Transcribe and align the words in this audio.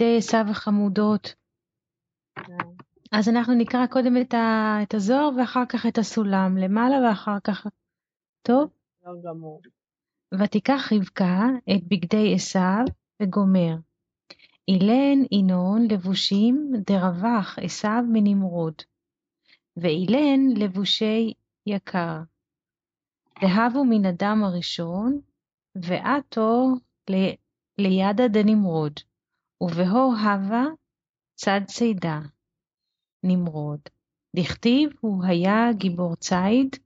בגדי 0.00 0.16
עשיו 0.18 0.44
החמודות. 0.50 1.34
כן. 2.34 2.68
אז 3.12 3.28
אנחנו 3.28 3.54
נקרא 3.54 3.86
קודם 3.86 4.16
את, 4.20 4.34
ה, 4.34 4.76
את 4.82 4.94
הזוהר 4.94 5.28
ואחר 5.38 5.66
כך 5.68 5.86
את 5.86 5.98
הסולם 5.98 6.56
למעלה 6.56 7.08
ואחר 7.08 7.40
כך... 7.44 7.66
טוב? 8.42 8.70
גמור. 9.24 9.62
ותיקח 10.34 10.92
רבקה 10.92 11.40
את 11.76 11.84
בגדי 11.88 12.34
עשיו 12.34 12.84
וגומר. 13.22 13.76
אילן 14.68 15.24
ינון 15.32 15.86
לבושים 15.90 16.72
דרווח 16.86 17.58
עשיו 17.58 18.02
מנמרוד. 18.12 18.74
ואילן 19.76 20.40
לבושי 20.56 21.32
יקר. 21.66 22.18
דהבו 23.40 23.84
מן 23.84 24.06
אדם 24.06 24.44
הראשון, 24.44 25.20
ועתו 25.74 26.68
ל- 27.10 27.34
לידה 27.78 28.28
דנמרוד, 28.28 29.00
ובהו 29.60 30.12
הווה 30.14 30.64
צד 31.34 31.60
צידה. 31.66 32.20
נמרוד. 33.22 33.80
דכתיב 34.36 34.90
הוא 35.00 35.24
היה 35.24 35.72
גיבור 35.78 36.16
ציד, 36.16 36.76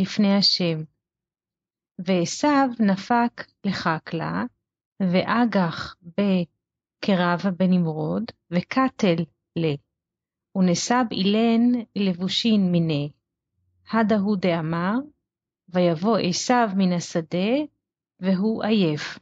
לפני 0.00 0.34
השם. 0.38 0.84
ועשיו 1.98 2.68
נפק 2.80 3.46
לחקלה, 3.66 4.44
ואגח 5.00 5.96
בקרבה 6.02 7.50
בנמרוד, 7.58 8.24
וקטל 8.50 9.22
ל. 9.56 9.74
ונסב 10.56 11.04
אילן 11.10 11.80
לבושין 11.96 12.72
מיני. 12.72 13.12
הדהו 13.92 14.36
דאמר, 14.36 14.94
ויבוא 15.68 16.18
עשיו 16.28 16.68
מן 16.76 16.92
השדה, 16.92 17.73
והוא 18.24 18.64
עייף. 18.64 19.18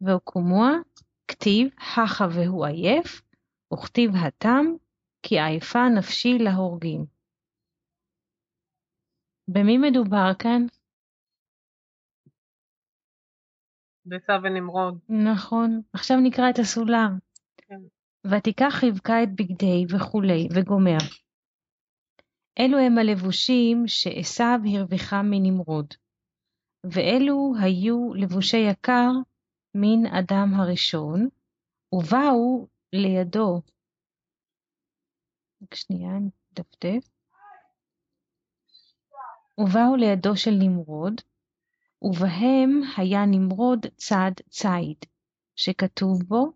והוקומוה, 0.00 0.70
כתיב 1.28 1.68
הכה 1.78 2.24
והוא 2.34 2.66
עייף, 2.66 3.22
וכתיב 3.72 4.10
התם, 4.26 4.64
כי 5.22 5.34
עייפה 5.40 5.88
נפשי 5.98 6.38
להורגים. 6.38 7.06
במי 9.48 9.78
מדובר 9.78 10.30
כאן? 10.38 10.66
בעשיו 14.04 14.40
ונמרוד. 14.44 14.98
נכון. 15.08 15.82
עכשיו 15.92 16.16
נקרא 16.22 16.50
את 16.50 16.58
הסולם. 16.58 17.18
כן. 17.56 17.80
ותיקח 18.30 18.74
רבקה 18.84 19.22
את 19.22 19.28
בגדי 19.34 19.84
וכולי, 19.90 20.48
וגומר. 20.54 20.98
אלו 22.58 22.78
הם 22.78 22.98
הלבושים 22.98 23.82
שעשיו 23.86 24.58
הרוויחה 24.74 25.22
מנמרוד, 25.22 25.94
ואלו 26.84 27.52
היו 27.62 28.14
לבושי 28.14 28.56
יקר 28.56 29.10
מן 29.74 30.06
אדם 30.06 30.54
הראשון, 30.54 31.28
ובאו 31.92 32.66
לידו. 32.92 33.62
רק 35.62 35.74
שנייה, 35.74 36.12
נדפדף. 36.18 37.08
ובאו 39.58 39.96
לידו 39.96 40.36
של 40.36 40.50
נמרוד, 40.58 41.20
ובהם 42.02 42.80
היה 42.96 43.26
נמרוד 43.26 43.86
צד 43.96 44.32
ציד, 44.48 44.96
שכתוב 45.56 46.22
בו, 46.22 46.52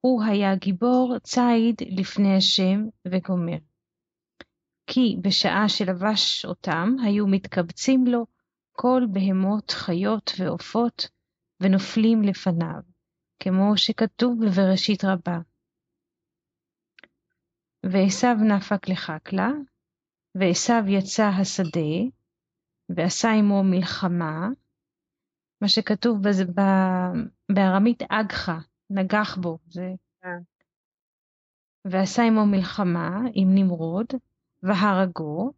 הוא 0.00 0.22
היה 0.24 0.54
גיבור 0.56 1.18
ציד 1.18 1.76
לפני 1.98 2.36
השם 2.36 2.80
וגומר. 3.08 3.58
כי 4.86 5.16
בשעה 5.22 5.68
שלבש 5.68 6.44
אותם, 6.44 6.96
היו 7.04 7.26
מתקבצים 7.26 8.06
לו 8.06 8.26
כל 8.76 9.02
בהמות, 9.12 9.70
חיות 9.70 10.32
ועופות, 10.38 11.08
ונופלים 11.60 12.22
לפניו, 12.22 12.80
כמו 13.42 13.76
שכתוב 13.76 14.38
בבראשית 14.44 15.04
רבה. 15.04 15.38
ועשיו 17.86 18.36
נפק 18.56 18.88
לחקלה, 18.88 19.50
ועשיו 20.34 20.82
יצא 20.88 21.30
השדה, 21.40 22.10
ועשה 22.88 23.28
עמו 23.30 23.62
מלחמה, 23.64 24.48
מה 25.60 25.68
שכתוב 25.68 26.18
בזה, 26.28 26.44
ב, 26.44 26.60
בארמית 27.52 28.02
אגחה, 28.02 28.58
נגח 28.90 29.36
בו, 29.36 29.58
זה... 29.66 29.92
כן. 30.22 30.38
ועשה 31.84 32.22
עמו 32.22 32.46
מלחמה 32.46 33.20
עם 33.34 33.48
נמרוד, 33.54 34.06
והרגו, 34.62 35.52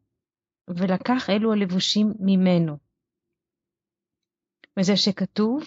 ולקח 0.68 1.30
אלו 1.30 1.52
הלבושים 1.52 2.12
ממנו. 2.20 2.87
וזה 4.78 4.96
שכתוב, 4.96 5.62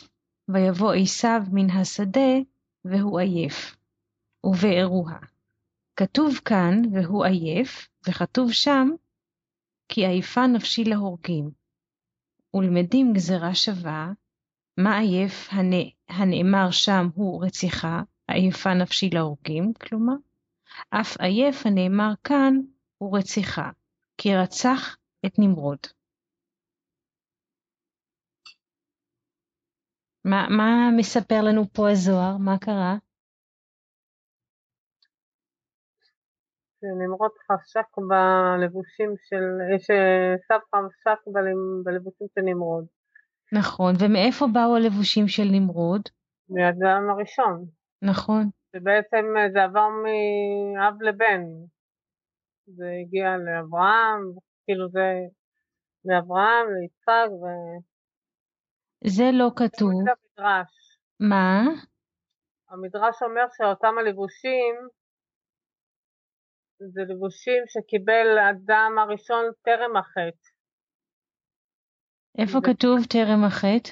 ויבוא 0.47 0.93
עשיו 0.93 1.41
מן 1.51 1.69
השדה, 1.69 2.31
והוא 2.85 3.19
עייף, 3.19 3.75
ובארוה. 4.43 5.19
כתוב 5.95 6.35
כאן, 6.45 6.81
והוא 6.93 7.25
עייף, 7.25 7.87
וכתוב 8.07 8.51
שם, 8.51 8.89
כי 9.89 10.05
עייפה 10.05 10.47
נפשי 10.47 10.83
להורגים. 10.83 11.51
ולמדים 12.53 13.13
גזרה 13.13 13.55
שווה, 13.55 14.11
מה 14.77 14.97
עייף 14.97 15.47
הנ... 15.51 15.71
הנאמר 16.09 16.71
שם 16.71 17.07
הוא 17.15 17.45
רציחה, 17.45 18.01
עייפה 18.27 18.73
נפשי 18.73 19.09
להורגים, 19.09 19.73
כלומר, 19.73 20.15
אף 20.89 21.17
עייף 21.19 21.65
הנאמר 21.65 22.13
כאן 22.23 22.53
הוא 22.97 23.17
רציחה, 23.17 23.69
כי 24.17 24.35
רצח 24.35 24.97
את 25.25 25.39
נמרוד. 25.39 25.79
מה, 30.25 30.47
מה 30.49 30.89
מספר 30.97 31.41
לנו 31.41 31.61
פה 31.73 31.89
הזוהר? 31.89 32.37
מה 32.37 32.57
קרה? 32.57 32.95
שנמרוד 36.81 37.31
חשק 37.51 37.87
בלבושים 38.09 39.13
של, 39.23 39.43
שסב 39.77 40.59
חשק 40.75 41.19
בלב- 41.27 41.83
בלבושים 41.83 42.27
של 42.35 42.41
נמרוד, 42.41 42.85
נכון, 43.53 43.93
ומאיפה 43.99 44.45
באו 44.53 44.75
הלבושים 44.75 45.27
של 45.27 45.43
נמרוד? 45.51 46.01
מהאדם 46.49 47.09
הראשון, 47.09 47.65
נכון, 48.01 48.43
שבעצם 48.75 49.25
זה 49.53 49.63
עבר 49.63 49.87
מאב 50.03 51.01
לבן, 51.01 51.41
זה 52.65 52.85
הגיע 53.01 53.37
לאברהם, 53.37 54.21
כאילו 54.65 54.89
זה 54.89 55.13
לאברהם, 56.05 56.65
ליצחק, 56.81 57.29
זה 59.07 59.23
לא 59.33 59.49
כתוב. 59.55 59.91
המדרש. 59.91 60.97
מה? 61.19 61.61
המדרש 62.69 63.21
אומר 63.21 63.45
שאותם 63.57 63.97
הלבושים 63.99 64.75
זה 66.93 67.01
לבושים 67.07 67.63
שקיבל 67.67 68.37
האדם 68.37 68.91
הראשון 68.99 69.45
טרם 69.61 69.97
החטא. 69.97 70.47
איפה 72.37 72.59
זה- 72.59 72.67
כתוב 72.73 72.97
טרם 73.09 73.43
החטא? 73.47 73.91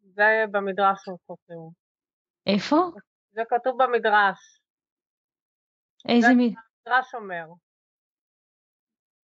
זה 0.00 0.44
במדרש 0.50 0.98
שהוא 1.04 1.18
כותב. 1.26 1.62
איפה? 2.46 2.76
זה 3.30 3.42
כתוב 3.50 3.82
במדרש. 3.82 4.60
איזה 6.08 6.26
זה- 6.28 6.34
מ... 6.34 6.40
המדרש 6.40 7.14
אומר 7.14 7.46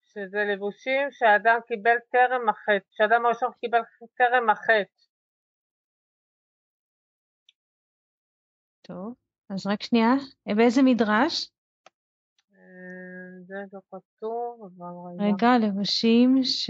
שזה 0.03 0.37
לבושים 0.53 1.07
שהאדם 1.11 1.59
קיבל 1.67 1.97
טרם 2.11 2.49
החטא, 2.49 2.87
שהאדם 2.91 3.25
הראשון 3.25 3.51
קיבל 3.61 3.81
טרם 4.17 4.49
החטא. 4.49 5.01
טוב, 8.81 9.13
אז 9.49 9.67
רק 9.67 9.83
שנייה. 9.83 10.13
באיזה 10.45 10.81
מדרש? 10.83 11.49
אה, 12.53 13.43
זה 13.47 13.55
לא 13.73 13.79
כתוב, 13.91 14.69
אבל 14.77 15.23
רגע. 15.25 15.35
רגע, 15.35 15.67
לבושים 15.67 16.43
ש... 16.43 16.69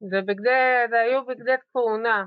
זה 0.00 0.20
בגדי, 0.26 0.50
זה 0.90 0.96
היו 0.96 1.26
בגדי 1.26 1.54
כהונה. 1.72 2.24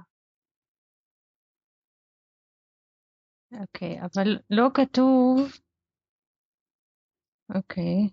אוקיי, 3.52 4.02
אבל 4.02 4.38
לא 4.50 4.68
כתוב... 4.74 5.52
אוקיי. 7.56 8.10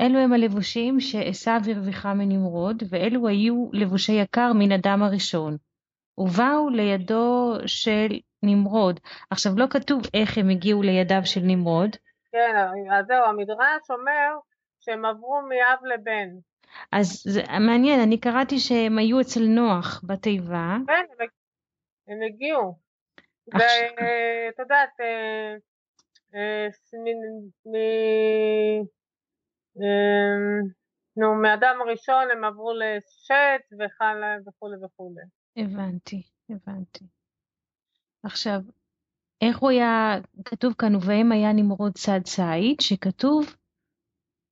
אלו 0.00 0.18
הם 0.18 0.32
הלבושים 0.32 1.00
שעשיו 1.00 1.60
הרוויחה 1.70 2.14
מנמרוד, 2.14 2.82
ואלו 2.90 3.28
היו 3.28 3.68
לבושי 3.72 4.12
יקר 4.12 4.52
מן 4.54 4.72
אדם 4.72 5.02
הראשון. 5.02 5.56
ובאו 6.18 6.68
לידו 6.70 7.54
של 7.66 8.06
נמרוד. 8.42 9.00
עכשיו, 9.30 9.52
לא 9.56 9.66
כתוב 9.70 10.02
איך 10.14 10.38
הם 10.38 10.48
הגיעו 10.48 10.82
לידיו 10.82 11.20
של 11.24 11.40
נמרוד, 11.44 11.90
כן, 12.32 12.54
אז 12.92 13.06
זהו, 13.06 13.24
המדרש 13.24 13.90
אומר 13.90 14.38
שהם 14.80 15.04
עברו 15.04 15.40
מאב 15.48 15.84
לבן. 15.94 16.28
אז 16.92 17.22
זה 17.24 17.42
מעניין, 17.60 18.00
אני 18.00 18.20
קראתי 18.20 18.58
שהם 18.58 18.98
היו 18.98 19.20
אצל 19.20 19.46
נוח 19.46 20.02
בתיבה. 20.06 20.76
כן, 20.86 21.04
הם- 21.20 21.28
הם 22.08 22.18
הגיעו. 22.26 22.85
ואת 23.54 24.58
יודעת, 24.58 25.00
אה, 25.00 25.54
אה, 26.34 26.68
אה, 29.82 30.60
נו, 31.16 31.34
מאדם 31.42 31.78
הראשון 31.80 32.30
הם 32.32 32.44
עברו 32.44 32.72
לשת 32.72 33.78
וחלה 33.78 34.36
וכולי 34.46 34.76
וכולי. 34.84 35.22
הבנתי, 35.56 36.22
הבנתי. 36.50 37.04
עכשיו, 38.22 38.60
איך 39.40 39.58
הוא 39.58 39.70
היה, 39.70 40.16
כתוב 40.44 40.74
כאן, 40.78 40.94
ובהם 40.94 41.32
היה 41.32 41.52
נמרוד 41.52 41.92
צד 41.92 42.20
ציד, 42.24 42.80
שכתוב, 42.80 43.56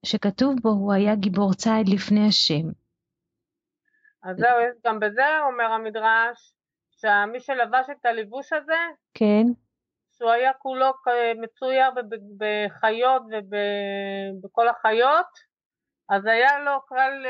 שכתוב 0.06 0.54
בו 0.62 0.68
הוא 0.68 0.92
היה 0.92 1.14
גיבור 1.14 1.54
ציד 1.54 1.88
לפני 1.94 2.26
השם. 2.28 2.68
אז 4.22 4.36
זהו, 4.36 4.60
יש 4.60 4.76
גם 4.86 5.00
בזה 5.00 5.40
אומר 5.52 5.64
המדרש, 5.64 6.53
שמי 7.04 7.40
שלבש 7.40 7.86
את 7.90 8.06
הלבוש 8.06 8.52
הזה, 8.52 8.78
כן, 9.14 9.44
שהוא 10.18 10.30
היה 10.30 10.52
כולו 10.52 10.86
מצויר 11.42 11.90
בחיות 12.38 13.22
ובכל 13.22 14.68
החיות, 14.68 15.26
אז 16.10 16.26
היה 16.26 16.58
לו 16.58 16.80
קל, 16.88 17.24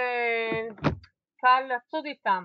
קל 1.40 1.74
לצוד 1.74 2.06
איתם. 2.06 2.44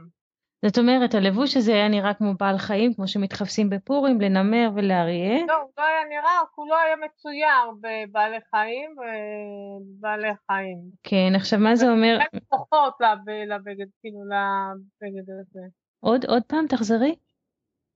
זאת 0.65 0.77
אומרת, 0.77 1.13
הלבוש 1.13 1.57
הזה 1.57 1.71
היה 1.73 1.87
נראה 1.87 2.13
כמו 2.13 2.33
בעל 2.39 2.57
חיים, 2.57 2.93
כמו 2.93 3.07
שמתחפשים 3.07 3.69
בפורים, 3.69 4.21
לנמר 4.21 4.69
ולאריה. 4.75 5.45
לא, 5.47 5.55
הוא 5.55 5.71
לא 5.77 5.83
היה 5.83 6.03
נראה, 6.09 6.39
הוא 6.39 6.47
כולו 6.51 6.75
היה 6.75 6.95
מצויר 6.95 7.71
בבעלי 7.81 8.37
חיים 8.49 8.95
ובעלי 8.97 10.33
חיים. 10.51 10.77
כן, 11.03 11.35
עכשיו 11.35 11.59
מה 11.59 11.75
זה 11.75 11.89
אומר? 11.89 12.17
כוחות 12.49 12.93
לב- 13.01 13.29
לבגד, 13.53 13.85
כאילו 14.01 14.19
לבגד 14.23 15.29
הזה. 15.29 15.65
עוד, 15.99 16.25
עוד 16.25 16.43
פעם, 16.47 16.67
תחזרי. 16.67 17.15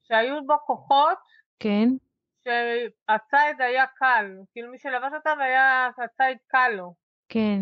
שהיו 0.04 0.46
בו 0.46 0.56
כוחות 0.66 1.18
כן, 1.60 1.90
שהציד 2.44 3.62
היה 3.62 3.86
קל, 3.88 4.26
כאילו 4.52 4.72
מי 4.72 4.80
שלבש 4.80 5.14
אותם 5.14 5.38
היה, 5.40 5.88
הציד 5.88 6.38
קל 6.48 6.70
לו. 6.78 6.94
כן. 7.30 7.60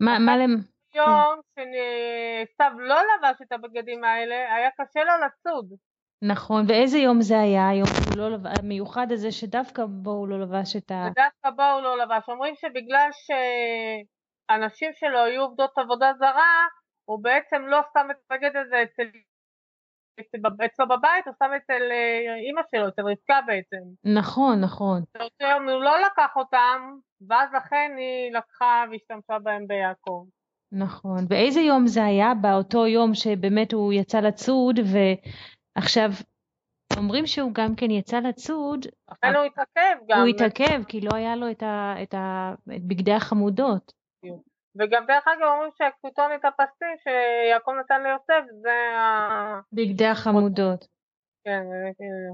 מה, 0.00 0.18
מה 0.18 0.36
למ... 0.36 0.56
יום 0.94 1.40
שסתיו 1.50 2.72
לא 2.78 2.96
לבש 2.96 3.42
את 3.42 3.52
הבגדים 3.52 4.04
האלה, 4.04 4.54
היה 4.54 4.70
קשה 4.70 5.00
לו 5.04 5.12
לצוד. 5.26 5.72
נכון, 6.22 6.64
ואיזה 6.68 6.98
יום 6.98 7.20
זה 7.20 7.40
היה? 7.40 7.68
היום 7.68 7.88
לא 8.16 8.30
לבש, 8.30 8.58
המיוחד 8.58 9.12
הזה 9.12 9.32
שדווקא 9.32 9.84
בו 9.88 10.10
הוא 10.10 10.28
לא 10.28 10.40
לבש 10.40 10.76
את 10.76 10.90
ה... 10.90 11.08
ודווקא 11.10 11.50
בו 11.50 11.62
הוא 11.62 11.82
לא 11.82 11.98
לבש. 11.98 12.28
אומרים 12.28 12.54
שבגלל 12.54 13.08
שהנשים 14.50 14.90
שלו 14.94 15.18
היו 15.24 15.42
עובדות 15.42 15.78
עבודה 15.78 16.12
זרה, 16.18 16.66
הוא 17.04 17.22
בעצם 17.22 17.62
לא 17.66 17.80
שם 17.92 18.06
את 18.10 18.16
הבגד 18.30 18.56
הזה 18.56 18.82
אצל... 18.82 19.02
אצל- 20.20 20.64
אצלו 20.64 20.88
בבית, 20.88 21.26
הוא 21.26 21.34
שם 21.38 21.50
אצל 21.56 21.82
אה, 21.90 22.34
אימא 22.46 22.60
שלו, 22.70 22.88
אצל 22.88 23.02
רבקה 23.02 23.40
בעצם. 23.46 23.82
נכון, 24.04 24.60
נכון. 24.60 25.02
באותו 25.18 25.44
יום 25.44 25.68
הוא 25.68 25.82
לא 25.82 25.92
לקח 26.00 26.36
אותם, 26.36 26.96
ואז 27.28 27.48
לכן 27.56 27.90
היא 27.98 28.32
לקחה 28.36 28.84
והשתמשה 28.90 29.38
בהם 29.38 29.66
ביעקב. 29.66 30.24
נכון. 30.72 31.18
ואיזה 31.28 31.60
יום 31.60 31.86
זה 31.86 32.04
היה? 32.04 32.34
באותו 32.34 32.86
יום 32.86 33.14
שבאמת 33.14 33.72
הוא 33.72 33.92
יצא 33.92 34.20
לצוד, 34.20 34.80
ועכשיו 35.76 36.10
אומרים 36.96 37.26
שהוא 37.26 37.52
גם 37.54 37.74
כן 37.74 37.90
יצא 37.90 38.18
לצוד, 38.18 38.86
לכן 39.10 39.34
הוא 39.36 39.44
התעכב 39.44 39.96
גם. 40.08 40.18
הוא 40.20 40.26
התעכב 40.26 40.82
כי 40.88 41.00
לא 41.00 41.10
היה 41.14 41.36
לו 41.36 41.50
את, 41.50 41.62
ה, 41.62 41.94
את, 42.02 42.14
ה, 42.14 42.54
את 42.76 42.82
בגדי 42.84 43.12
החמודות. 43.12 43.92
וגם 44.76 45.06
דרך 45.06 45.24
אגב 45.28 45.48
אומרים 45.52 45.70
שהכתונת 45.78 46.44
הפסים 46.44 46.94
שיעקב 47.02 47.70
נתן 47.80 48.02
ליוסף 48.02 48.44
זה 48.62 48.96
ה... 48.98 49.60
בגדי 49.72 50.06
החמודות. 50.06 50.86
כן, 51.44 51.62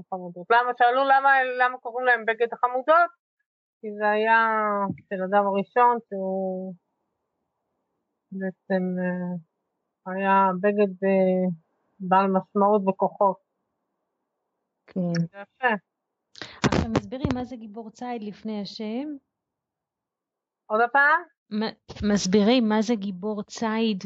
חמודות. 0.09 0.47
למה, 0.49 0.71
שאלו 0.77 1.03
למה, 1.03 1.43
למה 1.59 1.77
קוראים 1.77 2.05
להם 2.05 2.25
בגד 2.25 2.53
החמודות? 2.53 3.11
כי 3.81 3.87
זה 3.99 4.09
היה 4.09 4.39
של 5.09 5.23
אדם 5.23 5.47
הראשון 5.47 5.97
שהוא 6.09 6.73
בעצם 8.31 8.83
אה, 8.99 9.35
היה 10.13 10.51
בגד 10.61 11.07
בעל 11.99 12.27
משמעות 12.27 12.81
וכוחות. 12.87 13.37
כן. 14.87 15.19
זה 15.19 15.37
יפה. 15.41 15.73
עכשיו 16.65 16.89
מסבירי 16.97 17.23
מה 17.33 17.43
זה 17.43 17.55
גיבור 17.55 17.89
ציד 17.89 18.23
לפני 18.23 18.61
השם. 18.61 19.07
עוד 20.65 20.81
פעם? 20.93 21.36
מסבירים 22.03 22.69
מה 22.69 22.81
זה 22.81 22.95
גיבור 22.95 23.43
ציד. 23.43 24.03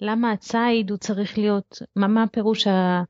למה 0.00 0.32
הציד 0.32 0.90
הוא 0.90 0.98
צריך 0.98 1.38
להיות, 1.38 1.78
מה, 1.96 2.08
מה 2.08 2.22
הפירוש 2.22 2.66
ה... 2.66 3.02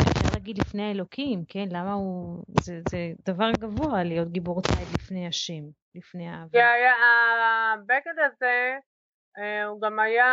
אפשר 0.00 0.28
להגיד 0.32 0.58
לפני 0.58 0.82
האלוקים, 0.82 1.44
כן? 1.48 1.64
למה 1.70 1.92
הוא... 1.92 2.44
זה, 2.60 2.80
זה 2.90 3.12
דבר 3.26 3.50
גבוה 3.58 4.04
להיות 4.04 4.28
גיבור 4.28 4.62
ציד 4.62 4.88
לפני 4.94 5.26
השם, 5.26 5.62
לפני 5.94 6.30
היה, 6.60 6.94
הבגד 7.74 8.14
הזה 8.26 8.78
אה, 9.38 9.64
הוא 9.64 9.80
גם 9.80 9.98
היה 9.98 10.26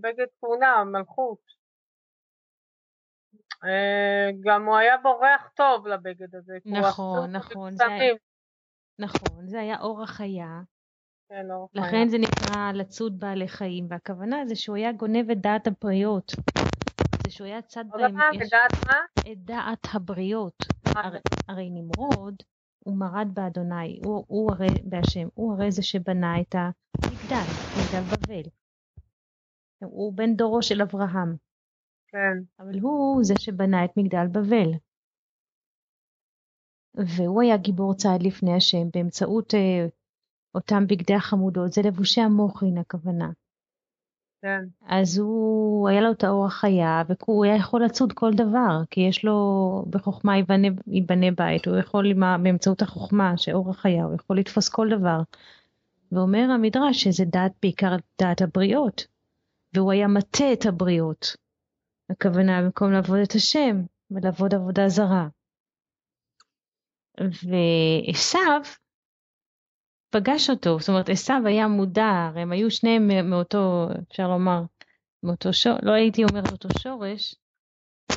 בגד 0.00 0.26
כהונה, 0.40 0.84
מלכות. 0.84 1.58
אה, 3.64 4.30
גם 4.40 4.66
הוא 4.66 4.76
היה 4.76 4.96
בו 4.96 5.18
ריח 5.18 5.50
טוב 5.54 5.86
לבגד 5.86 6.34
הזה. 6.34 6.58
נכון, 6.66 7.36
נכון, 7.36 7.76
זה. 7.76 7.84
נכון, 8.98 9.46
זה 9.46 9.60
היה 9.60 9.80
אור 9.80 10.02
החיה, 10.02 10.60
לכן 11.74 12.08
זה 12.08 12.18
נקרא 12.18 12.72
לצוד 12.72 13.20
בעלי 13.20 13.48
חיים, 13.48 13.86
והכוונה 13.90 14.46
זה 14.46 14.56
שהוא 14.56 14.76
היה 14.76 14.92
גונב 14.92 15.30
את 15.30 15.40
דעת 15.40 15.66
הבריות. 15.66 16.32
זה 17.24 17.30
שהוא 17.30 17.46
היה 17.46 17.62
צד 17.62 17.84
בהם, 17.90 18.14
מה? 18.14 19.30
את 19.32 19.38
דעת 19.44 19.86
הבריות. 19.92 20.64
הרי, 21.48 21.70
נמרוד 21.70 22.42
הוא 22.78 22.96
מרד 22.96 23.28
באדוני, 23.34 24.00
הוא, 24.04 24.24
הוא 24.28 24.52
הרי 24.52 24.66
בהשם, 24.84 25.28
הוא 25.34 25.52
הרי 25.52 25.70
זה 25.70 25.82
שבנה 25.82 26.40
את 26.40 26.54
המגדל, 26.54 27.44
מגדל 27.76 28.16
בבל. 28.16 28.50
הוא 29.84 30.12
בן 30.12 30.36
דורו 30.36 30.62
של 30.62 30.82
אברהם, 30.82 31.36
כן. 32.06 32.42
אבל 32.58 32.78
הוא 32.78 33.24
זה 33.24 33.34
שבנה 33.40 33.84
את 33.84 33.90
מגדל 33.96 34.26
בבל. 34.32 34.70
והוא 37.16 37.42
היה 37.42 37.56
גיבור 37.56 37.94
צעד 37.94 38.22
לפני 38.22 38.54
השם 38.56 38.90
באמצעות 38.94 39.54
אה, 39.54 39.86
אותם 40.58 40.86
בגדי 40.86 41.14
החמודות, 41.14 41.72
זה 41.72 41.82
לבושי 41.82 42.20
המוחין 42.20 42.78
הכוונה. 42.78 43.30
כן. 44.42 44.64
אז 44.86 45.18
הוא, 45.18 45.88
היה 45.88 46.00
לו 46.00 46.12
את 46.12 46.24
האור 46.24 46.46
החיה, 46.46 47.02
והוא 47.08 47.44
היה 47.44 47.56
יכול 47.56 47.84
לצוד 47.84 48.12
כל 48.12 48.30
דבר, 48.34 48.82
כי 48.90 49.00
יש 49.00 49.24
לו 49.24 49.84
בחוכמה 49.90 50.36
ייבנה, 50.36 50.68
ייבנה 50.86 51.26
בית, 51.30 51.66
הוא 51.66 51.76
יכול 51.76 52.12
באמצעות 52.42 52.82
החוכמה, 52.82 53.36
שאור 53.36 53.70
החיה, 53.70 54.04
הוא 54.04 54.14
יכול 54.14 54.38
לתפוס 54.38 54.68
כל 54.68 54.88
דבר. 54.98 55.20
ואומר 56.12 56.50
המדרש 56.54 57.04
שזה 57.04 57.24
דעת, 57.24 57.52
בעיקר 57.62 57.96
דעת 58.20 58.42
הבריות, 58.42 59.06
והוא 59.74 59.92
היה 59.92 60.08
מטה 60.08 60.52
את 60.52 60.66
הבריות. 60.66 61.36
הכוונה 62.10 62.62
במקום 62.62 62.92
לעבוד 62.92 63.18
את 63.18 63.32
השם, 63.32 63.82
ולעבוד 64.10 64.54
עבודה 64.54 64.88
זרה. 64.88 65.28
ועשיו 67.20 68.60
פגש 70.10 70.50
אותו, 70.50 70.78
זאת 70.80 70.88
אומרת 70.88 71.08
עשיו 71.08 71.40
היה 71.46 71.68
מודע, 71.68 72.28
הרי 72.28 72.42
הם 72.42 72.52
היו 72.52 72.70
שניהם 72.70 73.30
מאותו, 73.30 73.88
אפשר 74.08 74.28
לומר, 74.28 74.60
מאותו 75.22 75.52
שורש, 75.52 75.80
לא 75.82 75.92
הייתי 75.92 76.24
אומרת 76.24 76.52
אותו 76.52 76.68
שורש, 76.82 77.34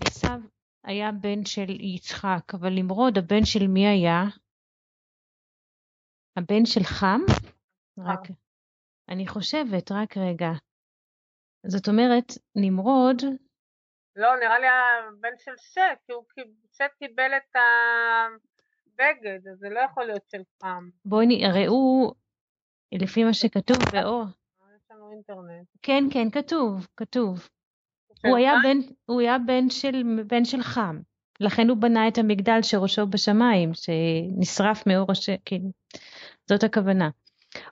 עשיו 0.08 0.40
היה 0.84 1.12
בן 1.12 1.46
של 1.46 1.70
יצחק, 1.70 2.54
אבל 2.54 2.70
נמרוד 2.76 3.18
הבן 3.18 3.46
של 3.46 3.68
מי 3.68 3.88
היה? 3.88 4.24
הבן 6.38 6.66
של 6.66 6.84
חם? 6.84 7.22
רק, 7.98 8.20
אני 9.10 9.28
חושבת, 9.28 9.92
רק 9.92 10.18
רגע. 10.18 10.52
זאת 11.68 11.88
אומרת, 11.88 12.28
נמרוד, 12.56 13.22
לא, 14.16 14.36
נראה 14.40 14.60
לי 14.60 14.68
הבן 14.68 15.38
של 15.38 15.52
שט, 15.58 16.00
כי 16.06 16.14
הוא 16.14 16.24
שט 16.72 16.92
קיבל 17.00 17.32
את 17.38 17.56
הבגד, 19.02 19.48
אז 19.48 19.60
זה 19.60 19.70
לא 19.70 19.80
יכול 19.80 20.06
להיות 20.06 20.24
של 20.32 20.42
פעם. 20.58 20.90
בואי 21.06 21.26
נ... 21.26 21.46
ראו, 21.54 22.14
לפי 22.92 23.24
מה 23.24 23.34
שכתוב 23.34 23.78
באור, 23.94 24.24
יש 24.76 24.92
לנו 24.92 25.12
אינטרנט. 25.12 25.68
כן, 25.82 26.04
כן, 26.12 26.30
כתוב, 26.30 26.88
כתוב. 26.98 27.48
הוא 28.26 28.38
היה? 28.38 28.54
בן, 28.64 28.78
הוא 29.06 29.22
היה 29.22 29.38
בן 29.40 29.70
של, 29.70 30.24
בן 30.28 30.46
של 30.46 30.62
חם. 30.62 31.00
לכן 31.40 31.70
הוא 31.70 31.78
בנה 31.78 32.08
את 32.08 32.18
המגדל 32.18 32.62
שראשו 32.62 33.08
בשמיים, 33.08 33.72
שנשרף 33.74 34.88
מאור 34.88 35.12
הש... 35.12 35.30
כאילו, 35.46 35.70
זאת 36.50 36.64
הכוונה. 36.64 37.10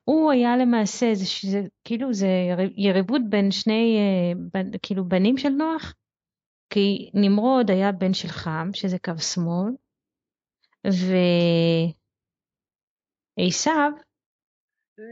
הוא 0.03 0.31
היה 0.31 0.57
למעשה, 0.57 1.15
זה, 1.15 1.49
זה, 1.51 1.61
כאילו 1.83 2.13
זה 2.13 2.27
יריבות 2.77 3.21
בין 3.29 3.51
שני, 3.51 3.97
אה, 3.97 4.41
בנ, 4.53 4.77
כאילו 4.81 5.05
בנים 5.05 5.37
של 5.37 5.49
נוח, 5.49 5.93
כי 6.69 7.09
נמרוד 7.13 7.71
היה 7.71 7.91
בן 7.91 8.13
של 8.13 8.27
חם, 8.27 8.69
שזה 8.73 8.99
קו 8.99 9.17
שמאל, 9.17 9.71
ועשיו, 13.37 13.91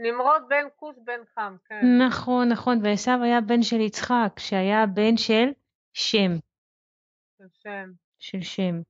נמרוד 0.02 0.42
בן 0.48 0.64
כוש 0.76 0.96
בן 1.04 1.20
חם, 1.34 1.56
כן. 1.64 1.86
נכון, 2.06 2.48
נכון, 2.48 2.80
ועשו 2.84 3.22
היה 3.22 3.40
בן 3.40 3.62
של 3.62 3.80
יצחק, 3.80 4.38
שהיה 4.38 4.86
בן 4.86 5.16
של 5.16 5.48
שם. 5.92 6.38
של 7.38 7.46
שם. 7.62 7.90
של 8.18 8.40
שם. 8.40 8.80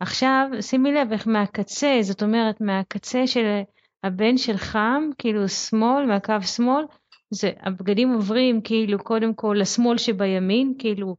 עכשיו, 0.00 0.48
שימי 0.60 0.92
לב 0.92 1.12
איך 1.12 1.26
מהקצה, 1.26 1.98
זאת 2.02 2.22
אומרת, 2.22 2.60
מהקצה 2.60 3.26
של 3.26 3.60
הבן 4.04 4.36
של 4.36 4.56
חם, 4.56 5.10
כאילו 5.18 5.48
שמאל, 5.48 6.06
מהקו 6.06 6.42
שמאל, 6.56 6.84
זה, 7.30 7.50
הבגדים 7.60 8.12
עוברים 8.12 8.60
כאילו 8.64 9.04
קודם 9.04 9.34
כל 9.34 9.56
לשמאל 9.60 9.98
שבימין, 9.98 10.74
כאילו 10.78 11.16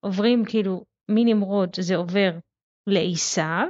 עוברים 0.00 0.44
כאילו 0.44 0.84
מנמרוד 1.08 1.70
זה 1.80 1.96
עובר 1.96 2.30
לעשיו, 2.86 3.68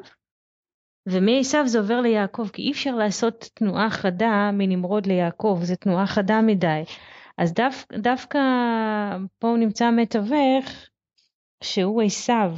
ומעשיו 1.06 1.62
זה 1.66 1.78
עובר 1.78 2.00
ליעקב, 2.00 2.48
כי 2.52 2.62
אי 2.62 2.72
אפשר 2.72 2.94
לעשות 2.94 3.48
תנועה 3.54 3.90
חדה 3.90 4.50
מנמרוד 4.52 5.06
ליעקב, 5.06 5.58
זו 5.62 5.76
תנועה 5.76 6.06
חדה 6.06 6.40
מדי. 6.42 6.82
אז 7.38 7.54
דו, 7.54 7.98
דווקא 7.98 8.38
פה 9.38 9.54
נמצא 9.58 9.90
מתווך 9.90 10.66
שהוא 11.62 12.02
עשיו. 12.02 12.52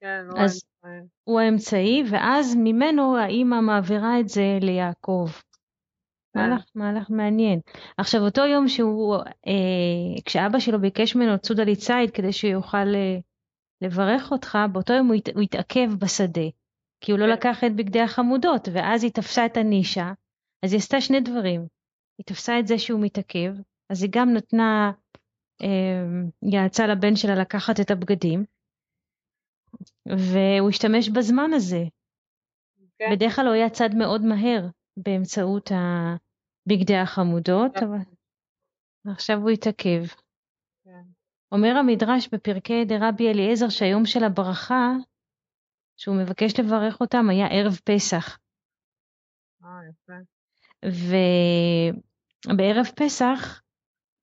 כן, 0.00 0.24
הוא 0.30 0.38
אז 0.38 0.64
האמצעי. 0.82 1.08
הוא 1.24 1.40
האמצעי, 1.40 2.02
ואז 2.10 2.56
ממנו 2.58 3.18
האימא 3.18 3.60
מעבירה 3.60 4.20
את 4.20 4.28
זה 4.28 4.58
ליעקב. 4.60 5.28
כן. 6.34 6.40
מהלך, 6.40 6.64
מהלך 6.74 7.10
מעניין. 7.10 7.60
עכשיו, 7.98 8.20
אותו 8.20 8.42
יום 8.42 8.68
שהוא, 8.68 9.16
אה, 9.16 10.22
כשאבא 10.24 10.58
שלו 10.58 10.80
ביקש 10.80 11.16
ממנו 11.16 11.38
צודה 11.38 11.64
לי 11.64 11.76
ציד 11.76 12.10
כדי 12.14 12.32
שיוכל 12.32 12.94
אה, 12.94 13.18
לברך 13.82 14.32
אותך, 14.32 14.58
באותו 14.72 14.92
יום 14.92 15.06
הוא, 15.06 15.14
הת, 15.14 15.28
הוא 15.28 15.42
התעכב 15.42 15.90
בשדה, 15.98 16.48
כי 17.00 17.12
הוא 17.12 17.18
לא 17.18 17.24
כן. 17.26 17.32
לקח 17.32 17.64
את 17.64 17.76
בגדי 17.76 18.00
החמודות, 18.00 18.68
ואז 18.72 19.04
היא 19.04 19.12
תפסה 19.12 19.46
את 19.46 19.56
הנישה, 19.56 20.12
אז 20.64 20.72
היא 20.72 20.78
עשתה 20.78 21.00
שני 21.00 21.20
דברים. 21.20 21.66
היא 22.18 22.26
תפסה 22.26 22.58
את 22.58 22.66
זה 22.66 22.78
שהוא 22.78 23.00
מתעכב, 23.02 23.54
אז 23.90 24.02
היא 24.02 24.10
גם 24.14 24.32
נתנה, 24.32 24.92
אה, 25.62 26.28
יעצה 26.42 26.86
לבן 26.86 27.16
שלה 27.16 27.34
לקחת 27.34 27.80
את 27.80 27.90
הבגדים, 27.90 28.44
והוא 30.06 30.68
השתמש 30.68 31.08
בזמן 31.08 31.50
הזה. 31.54 31.84
כן. 32.98 33.06
בדרך 33.12 33.36
כלל 33.36 33.46
הוא 33.46 33.54
היה 33.54 33.70
צד 33.70 33.94
מאוד 33.94 34.22
מהר 34.22 34.66
באמצעות 34.96 35.72
בגדי 36.66 36.96
החמודות, 36.96 37.74
כן. 37.74 37.86
אבל 37.86 37.98
עכשיו 39.12 39.38
הוא 39.38 39.50
התעכב. 39.50 40.25
אומר 41.52 41.76
המדרש 41.76 42.28
בפרקי 42.32 42.84
דרבי 42.84 43.28
אליעזר 43.28 43.68
שהיום 43.68 44.06
של 44.06 44.24
הברכה, 44.24 44.92
שהוא 45.96 46.16
מבקש 46.16 46.60
לברך 46.60 47.00
אותם, 47.00 47.30
היה 47.30 47.46
ערב 47.46 47.78
פסח. 47.84 48.38
אה, 49.64 49.68
יפה. 49.90 50.12
ובערב 52.52 52.86
פסח 52.96 53.62